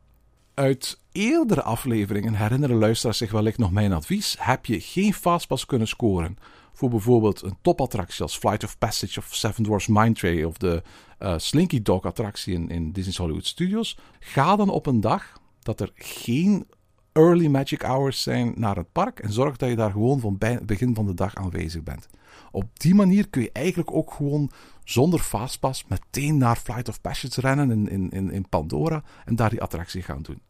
[0.56, 4.36] Uit eerdere afleveringen herinneren luisteraars zich wellicht nog mijn advies.
[4.38, 6.36] Heb je geen fastpass kunnen scoren
[6.72, 10.82] voor bijvoorbeeld een topattractie als Flight of Passage of Seven Dwarfs Mine Train of de
[11.18, 15.80] uh, Slinky Dog attractie in, in Disney's Hollywood Studios, ga dan op een dag dat
[15.80, 16.66] er geen
[17.12, 20.66] early magic hours zijn naar het park en zorg dat je daar gewoon van het
[20.66, 22.08] begin van de dag aanwezig bent.
[22.50, 24.50] Op die manier kun je eigenlijk ook gewoon
[24.86, 29.62] zonder fastpass meteen naar Flight of Passage rennen in, in, in Pandora en daar die
[29.62, 30.40] attractie gaan doen.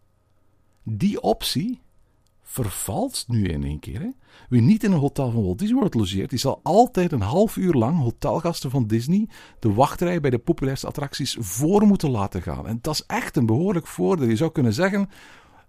[0.83, 1.81] Die optie
[2.43, 4.01] vervalt nu in één keer.
[4.01, 4.09] Hè?
[4.49, 7.57] Wie niet in een hotel van Walt Disney World logeert, die zal altijd een half
[7.57, 12.67] uur lang hotelgasten van Disney de wachtrij bij de populairste attracties voor moeten laten gaan.
[12.67, 14.29] En dat is echt een behoorlijk voordeel.
[14.29, 15.09] Je zou kunnen zeggen,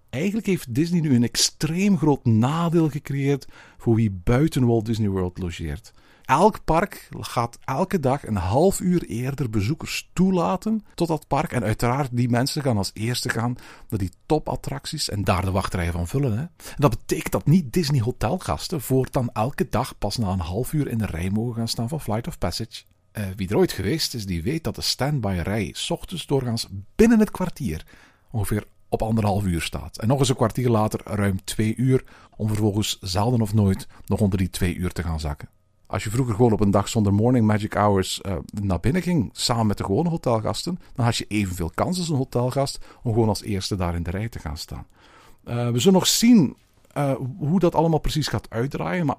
[0.10, 5.38] eigenlijk heeft Disney nu een extreem groot nadeel gecreëerd voor wie buiten Walt Disney World
[5.38, 5.94] logeert.
[6.28, 11.52] Elk park gaat elke dag een half uur eerder bezoekers toelaten tot dat park.
[11.52, 13.56] En uiteraard, die mensen gaan als eerste gaan
[13.90, 16.32] naar die topattracties en daar de wachtrijen van vullen.
[16.32, 16.40] Hè.
[16.40, 20.88] En dat betekent dat niet Disney hotelgasten voortaan elke dag pas na een half uur
[20.88, 22.84] in de rij mogen gaan staan voor Flight of Passage.
[23.13, 27.20] Uh, wie er ooit geweest is, die weet dat de standby rij ochtends doorgaans binnen
[27.20, 27.86] het kwartier
[28.32, 29.98] ongeveer op anderhalf uur staat.
[29.98, 32.04] En nog eens een kwartier later ruim twee uur,
[32.36, 35.50] om vervolgens zelden of nooit nog onder die twee uur te gaan zakken.
[35.88, 39.30] Als je vroeger gewoon op een dag zonder morning magic hours uh, naar binnen ging,
[39.32, 43.28] samen met de gewone hotelgasten, dan had je evenveel kans als een hotelgast om gewoon
[43.28, 44.86] als eerste daar in de rij te gaan staan.
[45.45, 46.56] Uh, we zullen nog zien
[46.97, 49.17] uh, hoe dat allemaal precies gaat uitdraaien, maar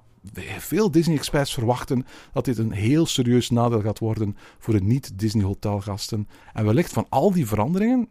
[0.59, 6.29] veel Disney-experts verwachten dat dit een heel serieus nadeel gaat worden voor de niet-Disney hotelgasten.
[6.53, 8.09] En wellicht van al die veranderingen,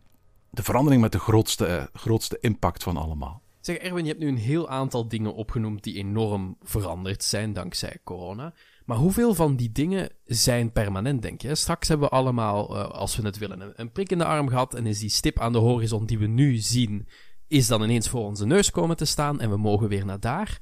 [0.49, 3.41] de verandering met de grootste, grootste impact van allemaal.
[3.67, 7.97] Zeg Erwin, je hebt nu een heel aantal dingen opgenoemd die enorm veranderd zijn dankzij
[8.03, 8.53] corona.
[8.86, 11.56] Maar hoeveel van die dingen zijn permanent, denk je?
[11.56, 14.73] Straks hebben we allemaal, uh, als we het willen, een, prik in de arm gehad
[14.73, 17.08] en is die stip aan de horizon die we nu zien,
[17.48, 20.60] is dan ineens voor onze neus komen te staan en we mogen weer naar daar.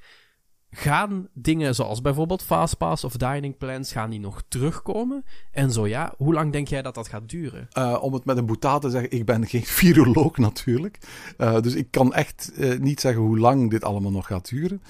[0.77, 5.25] Gaan dingen zoals bijvoorbeeld Fastpass of Dining Plans, gaan die nog terugkomen?
[5.51, 7.67] En zo ja, hoe lang denk jij dat dat gaat duren?
[7.77, 10.97] Uh, om het met een boetaal te zeggen, ik ben geen viroloog natuurlijk.
[11.37, 14.81] Uh, dus ik kan echt uh, niet zeggen hoe lang dit allemaal nog gaat duren.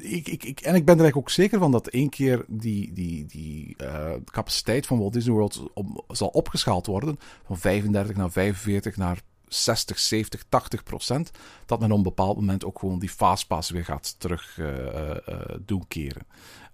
[0.00, 2.92] Ik, ik, ik, en ik ben er eigenlijk ook zeker van dat één keer die,
[2.92, 3.76] die, die
[4.24, 9.22] capaciteit van Walt Disney World op, zal opgeschaald worden, van 35 naar 45 naar
[9.54, 11.30] 60, 70, 80 procent,
[11.66, 15.40] dat men op een bepaald moment ook gewoon die fastpass weer gaat terug uh, uh,
[15.64, 16.26] doen keren.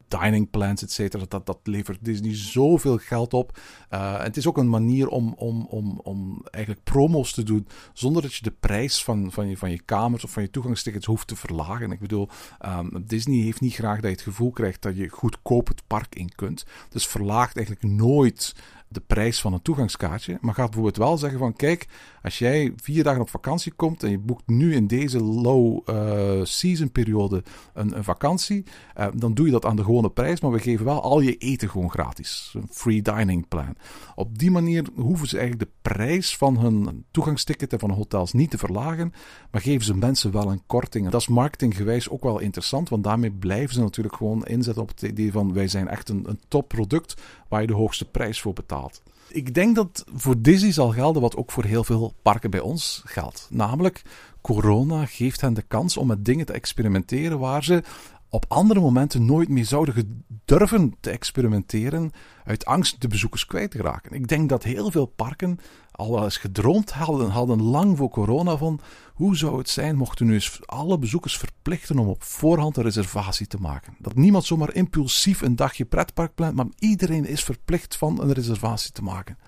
[0.09, 3.59] Dining plans, et cetera, dat, dat levert Disney zoveel geld op.
[3.89, 8.35] Het is ook een manier om, om, om, om eigenlijk promos te doen zonder dat
[8.35, 11.37] je de prijs van, van, je, van je kamers of van je toegangstickets hoeft te
[11.37, 11.93] verlagen.
[11.93, 12.29] Ik bedoel,
[12.67, 16.15] um, Disney heeft niet graag dat je het gevoel krijgt dat je goedkoop het park
[16.15, 16.65] in kunt.
[16.89, 18.55] Dus verlaagt eigenlijk nooit
[18.93, 20.39] de prijs van een toegangskaartje.
[20.41, 21.89] Maar gaat bijvoorbeeld wel zeggen van kijk,
[22.23, 26.45] als jij vier dagen op vakantie komt en je boekt nu in deze low uh,
[26.45, 27.43] season periode
[27.75, 28.65] een, vakantie,
[28.99, 31.37] uh, dan doe je dat aan de gewone prijs, maar we geven wel al je
[31.37, 32.53] eten gewoon gratis.
[32.55, 33.77] Een free dining plan.
[34.15, 38.51] Op die manier hoeven ze eigenlijk de prijs van hun toegangsticket en van hotels niet
[38.51, 39.13] te verlagen,
[39.51, 41.11] maar geven ze mensen wel een korting.
[41.11, 45.03] Dat is marketinggewijs ook wel interessant, want daarmee blijven ze natuurlijk gewoon inzetten op het
[45.03, 47.15] idee van wij zijn echt een, een topproduct
[47.49, 48.80] waar je de hoogste prijs voor betaalt.
[49.29, 53.03] Ik denk dat voor Disney zal gelden wat ook voor heel veel parken bij ons
[53.05, 53.47] geldt.
[53.51, 54.03] Namelijk,
[54.41, 57.83] corona geeft hen de kans om met dingen te experimenteren waar ze
[58.31, 62.11] op andere momenten nooit meer zouden durven te experimenteren
[62.45, 64.13] uit angst de bezoekers kwijt te raken.
[64.13, 65.59] Ik denk dat heel veel parken
[65.93, 68.81] al wel eens gedroomd hadden, hadden lang voor corona van
[69.15, 73.47] hoe zou het zijn mochten nu eens alle bezoekers verplichten om op voorhand een reservatie
[73.47, 73.95] te maken.
[73.99, 78.93] Dat niemand zomaar impulsief een dagje pretpark plant, maar iedereen is verplicht van een reservatie
[78.93, 79.39] te maken.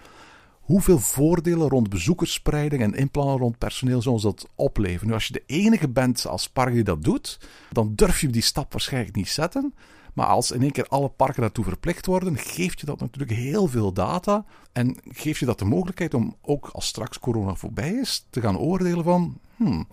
[0.63, 5.07] Hoeveel voordelen rond bezoekersspreiding en inplannen rond personeel zullen dat opleveren?
[5.07, 7.41] Nu, als je de enige bent als park die dat doet,
[7.71, 9.75] dan durf je die stap waarschijnlijk niet zetten.
[10.13, 13.69] Maar als in één keer alle parken daartoe verplicht worden, geeft je dat natuurlijk heel
[13.69, 14.45] veel data.
[14.73, 18.59] En geeft je dat de mogelijkheid om ook als straks corona voorbij is, te gaan
[18.59, 19.39] oordelen van.
[19.63, 19.87] Hmm,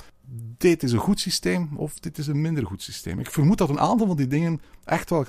[0.57, 3.19] dit is een goed systeem of dit is een minder goed systeem.
[3.19, 5.25] Ik vermoed dat een aantal van die dingen echt wel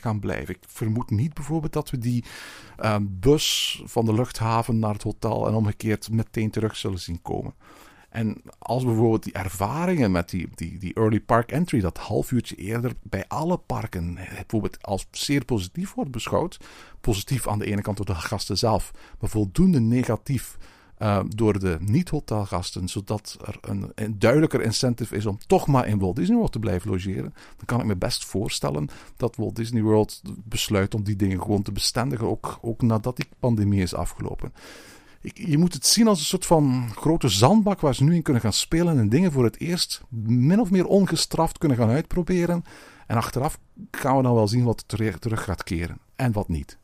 [0.00, 0.54] gaan, blijven.
[0.54, 2.24] Ik vermoed niet bijvoorbeeld dat we die
[2.80, 7.54] uh, bus van de luchthaven naar het hotel en omgekeerd meteen terug zullen zien komen.
[8.08, 12.56] En als bijvoorbeeld die ervaringen met die, die, die early park entry, dat half uurtje
[12.56, 16.60] eerder bij alle parken, bijvoorbeeld als zeer positief wordt beschouwd.
[17.00, 18.90] Positief aan de ene kant door de gasten zelf,
[19.20, 20.56] maar voldoende negatief
[20.98, 25.98] uh, door de niet-hotelgasten, zodat er een, een, duidelijker incentive is om toch maar in
[25.98, 29.82] Walt Disney World te blijven logeren, dan kan ik me best voorstellen dat Walt Disney
[29.82, 34.52] World besluit om die dingen gewoon te bestendigen, ook, ook nadat die pandemie is afgelopen
[35.32, 38.42] je moet het zien als een soort van grote zandbak waar ze nu in kunnen
[38.42, 42.64] gaan spelen en dingen voor het eerst min of meer ongestraft kunnen gaan uitproberen.
[43.06, 43.58] En achteraf
[43.90, 46.78] gaan we dan wel zien wat terug gaat keren en wat niet.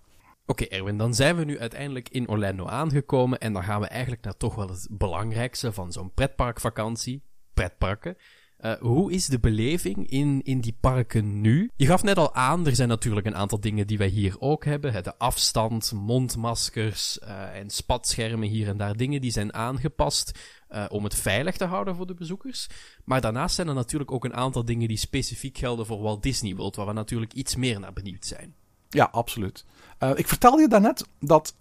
[0.51, 4.23] Oké, Erwin, dan zijn we nu uiteindelijk in Orlando aangekomen en dan gaan we eigenlijk
[4.23, 7.23] naar toch wel het belangrijkste van zo'n pretparkvakantie,
[7.55, 8.17] pretparken.
[8.61, 11.71] Uh, hoe is de beleving in, in die parken nu?
[11.77, 14.65] Je gaf net al aan, er zijn natuurlijk een aantal dingen die wij hier ook
[14.65, 15.03] hebben.
[15.03, 18.97] De afstand, mondmaskers uh, en spatschermen hier en daar.
[18.97, 20.39] Dingen die zijn aangepast
[20.71, 22.69] uh, om het veilig te houden voor de bezoekers.
[23.05, 26.55] Maar daarnaast zijn er natuurlijk ook een aantal dingen die specifiek gelden voor Walt Disney
[26.55, 28.55] World, waar we natuurlijk iets meer naar benieuwd zijn.
[28.91, 29.65] Ja, absoluut.
[30.15, 31.55] ik vertelde je daarnet dat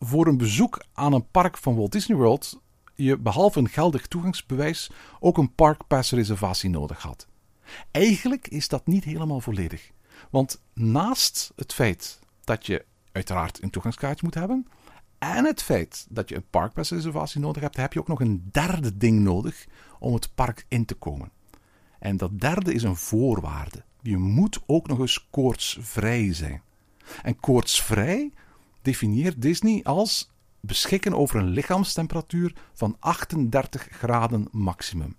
[0.00, 2.60] voor een bezoek aan een park van Walt Disney World
[2.94, 4.90] je behalve een geldig toegangsbewijs
[5.20, 7.26] ook een parkpassreservatie nodig had.
[7.90, 9.90] Eigenlijk is dat niet helemaal volledig.
[10.30, 14.66] Want naast het feit dat je uiteraard een toegangskaartje moet hebben,
[15.18, 18.96] en het feit dat je een parkpassreservatie nodig hebt, heb je ook nog een derde
[18.96, 19.66] ding nodig
[19.98, 21.30] om het park in te komen.
[21.98, 23.84] En dat derde is een voorwaarde.
[24.02, 26.62] Je moet ook nog eens koortsvrij zijn.
[27.22, 28.30] En koortsvrij
[28.82, 30.30] definieert Disney als
[30.60, 35.16] beschikken over een lichaamstemperatuur van 38 graden maximum.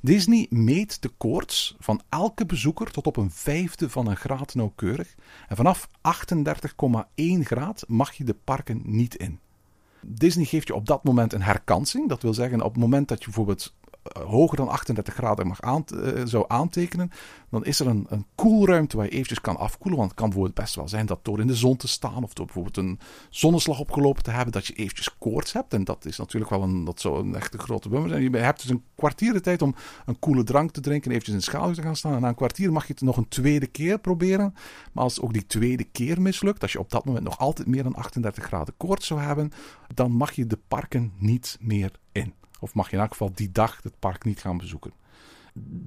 [0.00, 5.14] Disney meet de koorts van elke bezoeker tot op een vijfde van een graad nauwkeurig
[5.48, 9.40] en vanaf 38,1 graad mag je de parken niet in.
[10.00, 12.08] Disney geeft je op dat moment een herkansing.
[12.08, 13.74] Dat wil zeggen, op het moment dat je bijvoorbeeld
[14.26, 15.80] hoger dan 38 graden mag uh,
[16.24, 17.10] zou aantekenen,
[17.50, 19.98] dan is er een, een koelruimte waar je eventjes kan afkoelen.
[19.98, 22.32] Want het kan bijvoorbeeld best wel zijn dat door in de zon te staan of
[22.32, 22.98] door bijvoorbeeld een
[23.30, 25.74] zonneslag opgelopen te hebben, dat je eventjes koorts hebt.
[25.74, 28.22] En dat is natuurlijk wel een, dat zou een echte grote bummer zijn.
[28.22, 29.74] Je hebt dus een kwartier de tijd om
[30.06, 32.14] een koele drank te drinken en eventjes in de schaduw te gaan staan.
[32.14, 34.54] En na een kwartier mag je het nog een tweede keer proberen.
[34.92, 37.82] Maar als ook die tweede keer mislukt, als je op dat moment nog altijd meer
[37.82, 39.52] dan 38 graden koorts zou hebben,
[39.94, 42.34] dan mag je de parken niet meer in.
[42.60, 44.92] Of mag je in elk geval die dag het park niet gaan bezoeken.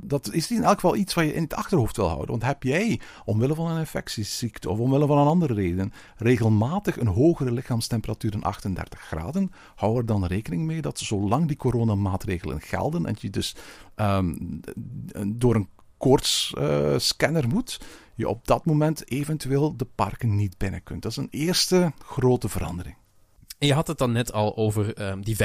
[0.01, 2.29] Dat is in elk geval iets wat je in het achterhoofd wil houden.
[2.29, 7.07] Want heb jij, omwille van een infectieziekte of omwille van een andere reden, regelmatig een
[7.07, 13.05] hogere lichaamstemperatuur dan 38 graden, hou er dan rekening mee dat zolang die coronamaatregelen gelden
[13.05, 13.55] en je dus
[13.95, 14.59] um,
[15.27, 17.79] door een koortsscanner uh, moet,
[18.15, 21.01] je op dat moment eventueel de parken niet binnen kunt.
[21.01, 22.95] Dat is een eerste grote verandering.
[23.59, 25.39] En je had het dan net al over um, die 35%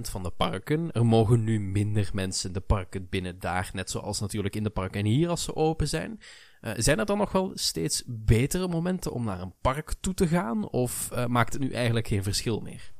[0.00, 0.92] van de parken.
[0.92, 5.00] Er mogen nu minder mensen de parken binnen daar, net zoals natuurlijk in de parken
[5.00, 6.20] en hier als ze open zijn.
[6.60, 10.26] Uh, zijn er dan nog wel steeds betere momenten om naar een park toe te
[10.26, 10.68] gaan?
[10.68, 12.92] Of uh, maakt het nu eigenlijk geen verschil meer?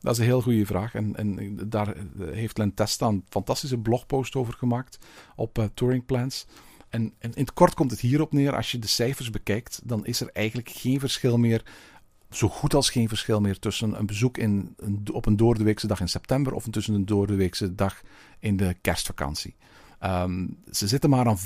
[0.00, 0.94] Dat is een heel goede vraag.
[0.94, 4.98] En, en daar heeft Len Testa een fantastische blogpost over gemaakt
[5.36, 6.46] op Touring Plans.
[6.88, 10.06] En, en, in het kort komt het hierop neer, als je de cijfers bekijkt, dan
[10.06, 11.62] is er eigenlijk geen verschil meer
[12.30, 16.00] zo goed als geen verschil meer tussen een bezoek in, een, op een doordeweekse dag
[16.00, 18.00] in september of tussen een doordeweekse dag
[18.38, 19.54] in de kerstvakantie.
[20.04, 21.42] Um, ze zitten maar aan 35%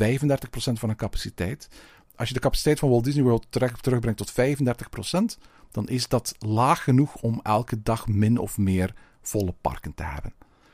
[0.54, 1.68] van hun capaciteit.
[2.16, 6.34] Als je de capaciteit van Walt Disney World terug, terugbrengt tot 35%, dan is dat
[6.38, 10.32] laag genoeg om elke dag min of meer volle parken te hebben.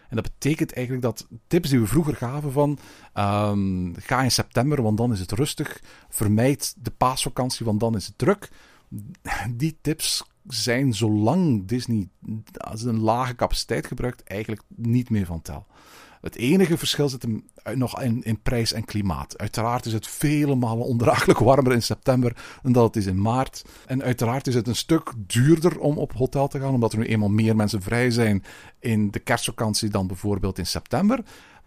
[0.09, 2.79] En dat betekent eigenlijk dat tips die we vroeger gaven van
[3.15, 5.81] um, ga in september, want dan is het rustig.
[6.09, 8.49] Vermijd de paasvakantie, want dan is het druk
[9.57, 12.09] die tips zijn zolang Disney
[12.85, 15.67] een lage capaciteit gebruikt eigenlijk niet meer van tel.
[16.21, 19.39] Het enige verschil zit hem nog in, in, prijs en klimaat.
[19.39, 23.65] Uiteraard is het vele malen ondraaglijk warmer in september dan dat het is in maart.
[23.87, 27.05] En uiteraard is het een stuk duurder om op hotel te gaan, omdat er nu
[27.05, 28.45] eenmaal meer mensen vrij zijn
[28.79, 31.21] in de kerstvakantie dan bijvoorbeeld in september.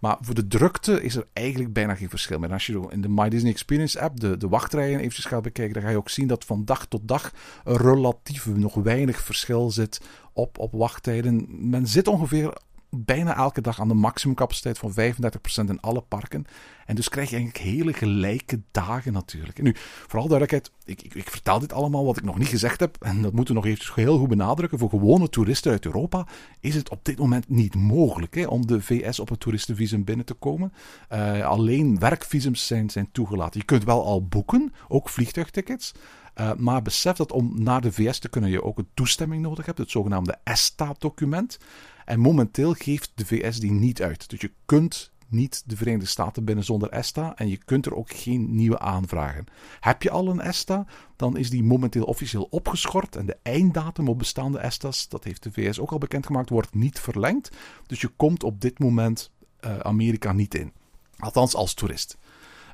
[0.03, 2.51] Maar voor de drukte is er eigenlijk bijna geen verschil meer.
[2.51, 5.83] Als je in de My Disney Experience app de, de wachtrijen eventjes gaat bekijken, dan
[5.83, 7.33] ga je ook zien dat van dag tot dag
[7.63, 10.01] relatief nog weinig verschil zit
[10.33, 11.45] op, op wachttijden.
[11.69, 12.53] Men zit ongeveer
[12.95, 16.45] bijna elke dag aan de maximumcapaciteit van 35% in alle parken.
[16.85, 19.57] En dus krijg je eigenlijk hele gelijke dagen natuurlijk.
[19.57, 19.75] En nu,
[20.07, 22.97] vooral duidelijkheid, ik, ik, ik, vertel dit allemaal wat ik nog niet gezegd heb.
[22.99, 24.79] En dat moeten we nog even heel goed benadrukken.
[24.79, 26.27] Voor gewone toeristen uit Europa
[26.59, 30.25] is het op dit moment niet mogelijk hè, om de VS op een toeristenvisum binnen
[30.25, 30.73] te komen.
[31.13, 33.59] Uh, alleen werkvisums zijn, zijn toegelaten.
[33.59, 35.93] Je kunt wel al boeken, ook vliegtuigtickets.
[36.39, 39.65] Uh, maar besef dat om naar de VS te kunnen je ook een toestemming nodig
[39.65, 41.57] hebt, het zogenaamde ESTA-document.
[42.05, 44.29] En momenteel geeft de VS die niet uit.
[44.29, 48.11] Dus je kunt niet de Verenigde Staten binnen zonder ESTA en je kunt er ook
[48.11, 49.45] geen nieuwe aanvragen.
[49.79, 50.85] Heb je al een ESTA,
[51.15, 55.51] dan is die momenteel officieel opgeschort en de einddatum op bestaande ESTA's, dat heeft de
[55.51, 57.51] VS ook al bekendgemaakt, wordt niet verlengd.
[57.87, 59.31] Dus je komt op dit moment
[59.61, 60.73] uh, Amerika niet in.
[61.17, 62.17] Althans als toerist.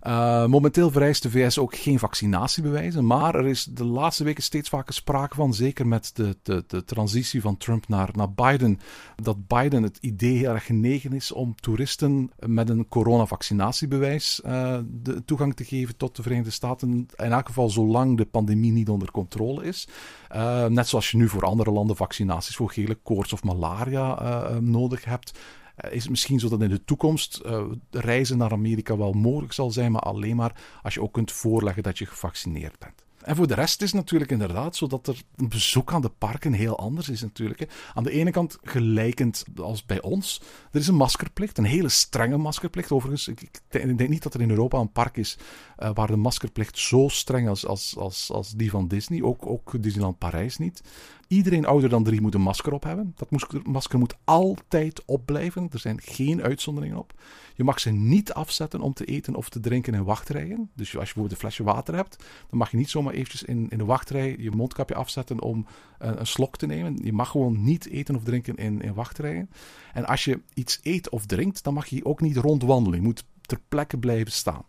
[0.08, 4.70] Uh, momenteel vereist de VS ook geen vaccinatiebewijzen, maar er is de laatste weken steeds
[4.70, 8.80] vaker sprake van, zeker met de, de, de transitie van Trump naar, naar Biden,
[9.16, 15.26] dat Biden het idee heel erg genegen is om toeristen met een coronavaccinatiebewijs uh, de
[15.26, 16.89] toegang te geven tot de Verenigde Staten.
[17.16, 19.88] In elk geval zolang de pandemie niet onder controle is.
[20.36, 25.06] Uh, net zoals je nu voor andere landen vaccinaties voor gele koorts of malaria nodig
[25.06, 25.39] hebt.
[25.80, 29.53] Eh, is het misschien zo dat in de toekomst uh, reizen naar Amerika wel mogelijk
[29.53, 33.03] zal zijn, maar alleen maar als je ook kunt voorleggen dat je gevaccineerd bent.
[33.24, 36.11] En voor de rest is het natuurlijk inderdaad zo dat er een bezoek aan de
[36.17, 37.59] parken heel anders is natuurlijk.
[37.59, 37.65] Hè.
[37.93, 40.41] Aan de ene kant gelijkend als bij ons.
[40.72, 42.91] Er is een maskerplicht, een hele strenge maskerplicht.
[42.91, 45.38] Overigens, ik, ik denk niet dat er in Europa een park is
[45.80, 49.22] uh, waar de maskerplicht zo streng is als, als, als, die van Disney.
[49.22, 50.82] Ook, ook Disneyland Parijs niet.
[51.28, 53.15] Iedereen ouder dan drie moet een masker op hebben.
[53.15, 55.67] Dat masker moet altijd opblijven.
[55.72, 57.13] Er zijn geen uitzonderingen op.
[57.60, 60.70] Je mag ze niet afzetten om te eten of te drinken in wachtrijen.
[60.76, 63.70] Dus als je bijvoorbeeld een flesje water hebt, dan mag je niet zomaar eventjes in,
[63.70, 65.66] in de wachtrij je mondkapje afzetten om
[65.97, 66.99] een, een, slok te nemen.
[67.03, 69.49] Je mag gewoon niet eten of drinken in, in wachtrijen.
[69.93, 72.99] En als je iets eet of drinkt, dan mag je ook niet rondwandelen.
[72.99, 74.64] Je moet ter plekke blijven staan.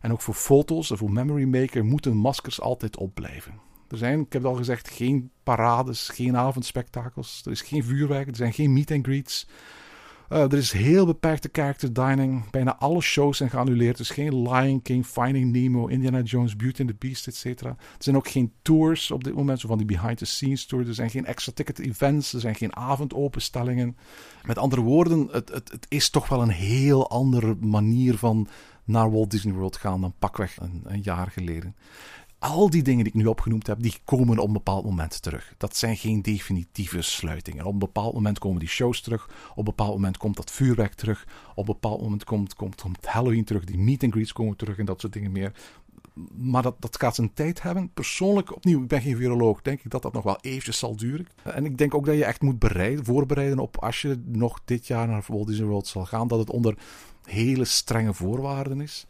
[0.00, 3.54] En ook voor foto's en voor Memory Maker moeten maskers altijd opblijven.
[3.88, 7.42] Er zijn, ik heb al gezegd, geen parades, geen avondspectakels.
[7.44, 9.46] Er is geen vuurwerk, er zijn geen meet and greets.
[10.30, 12.50] Uh, er is heel beperkte character dining.
[12.50, 13.94] Bijna alle shows zijn geannuleerd.
[13.94, 17.62] Er is geen Lion King, Finding Nemo, Indiana Jones, Beauty and the Beast, etc.
[17.62, 20.88] Er zijn ook geen tours op dit moment, zo van die behind-the-scenes tours.
[20.88, 23.96] Er zijn geen extra ticket events, er zijn geen avondopenstellingen.
[24.44, 28.48] Met andere woorden, het, het, het is toch wel een heel andere manier van
[28.84, 31.76] naar Walt Disney World gaan dan pakweg een jaar geleden.
[32.42, 35.54] Al die dingen die ik nu opgenoemd heb, die komen op een bepaald moment terug.
[35.56, 37.64] Dat zijn geen definitieve sluitingen.
[37.64, 39.28] Op een bepaald moment komen die shows terug.
[39.50, 41.26] Op een bepaald moment komt dat vuurwerk terug.
[41.54, 43.64] Op een bepaald moment komt, komt, komt Halloween terug.
[43.64, 45.52] Die meet and greets komen terug en dat soort dingen meer.
[46.32, 47.90] Maar dat, dat gaat zijn tijd hebben.
[47.94, 51.26] Persoonlijk, opnieuw, ik ben geen viroloog, denk ik dat dat nog wel eventjes zal duren.
[51.42, 54.86] En ik denk ook dat je echt moet bereiden, voorbereiden op als je nog dit
[54.86, 56.78] jaar naar Walt Disney World zal gaan, dat het onder
[57.24, 59.06] hele strenge voorwaarden is.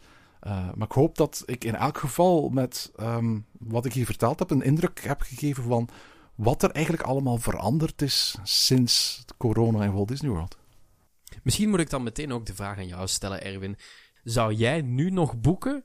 [0.47, 4.39] Uh, maar ik hoop dat ik in elk geval met um, wat ik hier verteld
[4.39, 5.89] heb, een indruk heb gegeven van
[6.35, 10.59] wat er eigenlijk allemaal veranderd is sinds corona in Walt Disney World.
[11.43, 13.77] Misschien moet ik dan meteen ook de vraag aan jou stellen, Erwin.
[14.23, 15.85] Zou jij nu nog boeken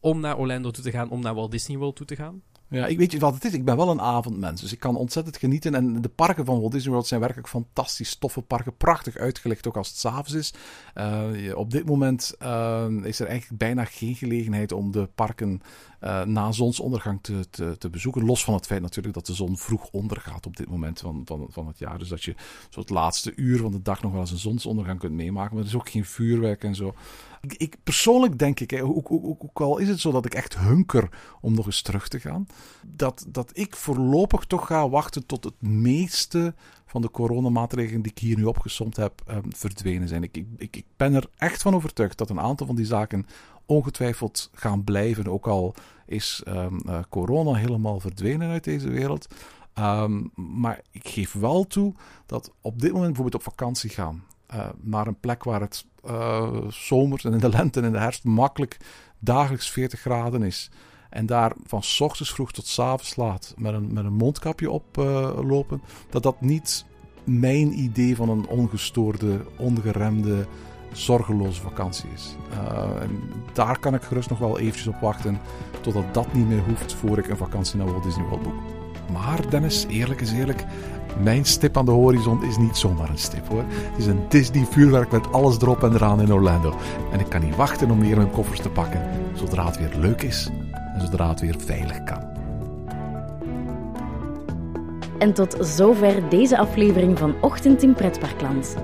[0.00, 2.42] om naar Orlando toe te gaan, om naar Walt Disney World toe te gaan?
[2.68, 3.52] Ja, ik weet je wat het is.
[3.52, 5.74] Ik ben wel een avondmens, dus ik kan ontzettend genieten.
[5.74, 8.76] En de parken van Walt Disney World zijn werkelijk fantastisch toffe parken.
[8.76, 10.54] Prachtig uitgelegd, ook als het s'avonds is.
[10.94, 15.60] Uh, op dit moment uh, is er eigenlijk bijna geen gelegenheid om de parken
[16.00, 18.24] uh, na zonsondergang te, te, te, bezoeken.
[18.24, 21.46] Los van het feit natuurlijk dat de zon vroeg ondergaat op dit moment van, van,
[21.50, 21.98] van het jaar.
[21.98, 22.34] Dus dat je
[22.70, 25.54] zo het laatste uur van de dag nog wel eens een zonsondergang kunt meemaken.
[25.54, 26.94] Maar er is ook geen vuurwerk en zo.
[27.52, 31.08] Ik, persoonlijk denk ik, ook, ook, ook, al is het zo dat ik echt hunker
[31.40, 32.46] om nog eens terug te gaan,
[32.86, 36.54] dat, dat ik voorlopig toch ga wachten tot het meeste
[36.86, 40.22] van de coronamaatregelen die ik hier nu opgesomd heb um, verdwenen zijn.
[40.22, 43.26] Ik, ik, ik ben er echt van overtuigd dat een aantal van die zaken
[43.66, 45.26] ongetwijfeld gaan blijven.
[45.28, 45.74] Ook al
[46.06, 49.26] is um, uh, corona helemaal verdwenen uit deze wereld.
[49.78, 51.94] Um, maar ik geef wel toe
[52.26, 54.24] dat op dit moment bijvoorbeeld op vakantie gaan
[54.54, 57.98] uh, naar een plek waar het uh, zomers en in de lente en in de
[57.98, 58.76] herfst makkelijk
[59.18, 60.70] dagelijks 40 graden is.
[61.10, 64.98] En daar van ochtends vroeg tot s avonds laat met een, met een mondkapje op
[64.98, 65.82] uh, lopen.
[66.10, 66.84] Dat dat niet
[67.24, 70.46] mijn idee van een ongestoorde, ongeremde,
[70.92, 72.36] zorgeloze vakantie is.
[73.00, 73.20] En
[73.52, 75.38] daar kan ik gerust nog wel eventjes op wachten.
[75.80, 78.60] Totdat dat niet meer hoeft voor ik een vakantie naar Walt Disney World boek.
[79.12, 80.64] Maar Dennis, eerlijk is eerlijk.
[81.22, 83.64] Mijn stip aan de horizon is niet zomaar een stip hoor.
[83.68, 86.74] Het is een Disney vuurwerk met alles erop en eraan in Orlando.
[87.12, 89.08] En ik kan niet wachten om weer mijn koffers te pakken.
[89.34, 90.50] Zodra het weer leuk is
[90.94, 92.34] en zodra het weer veilig kan.
[95.18, 98.76] En tot zover deze aflevering van Ochtend in Pretparkland.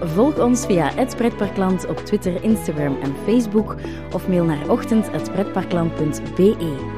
[0.00, 3.76] Volg ons via het Pretparkland op Twitter, Instagram en Facebook
[4.12, 6.97] of mail naar ochtend.pretparkland.be.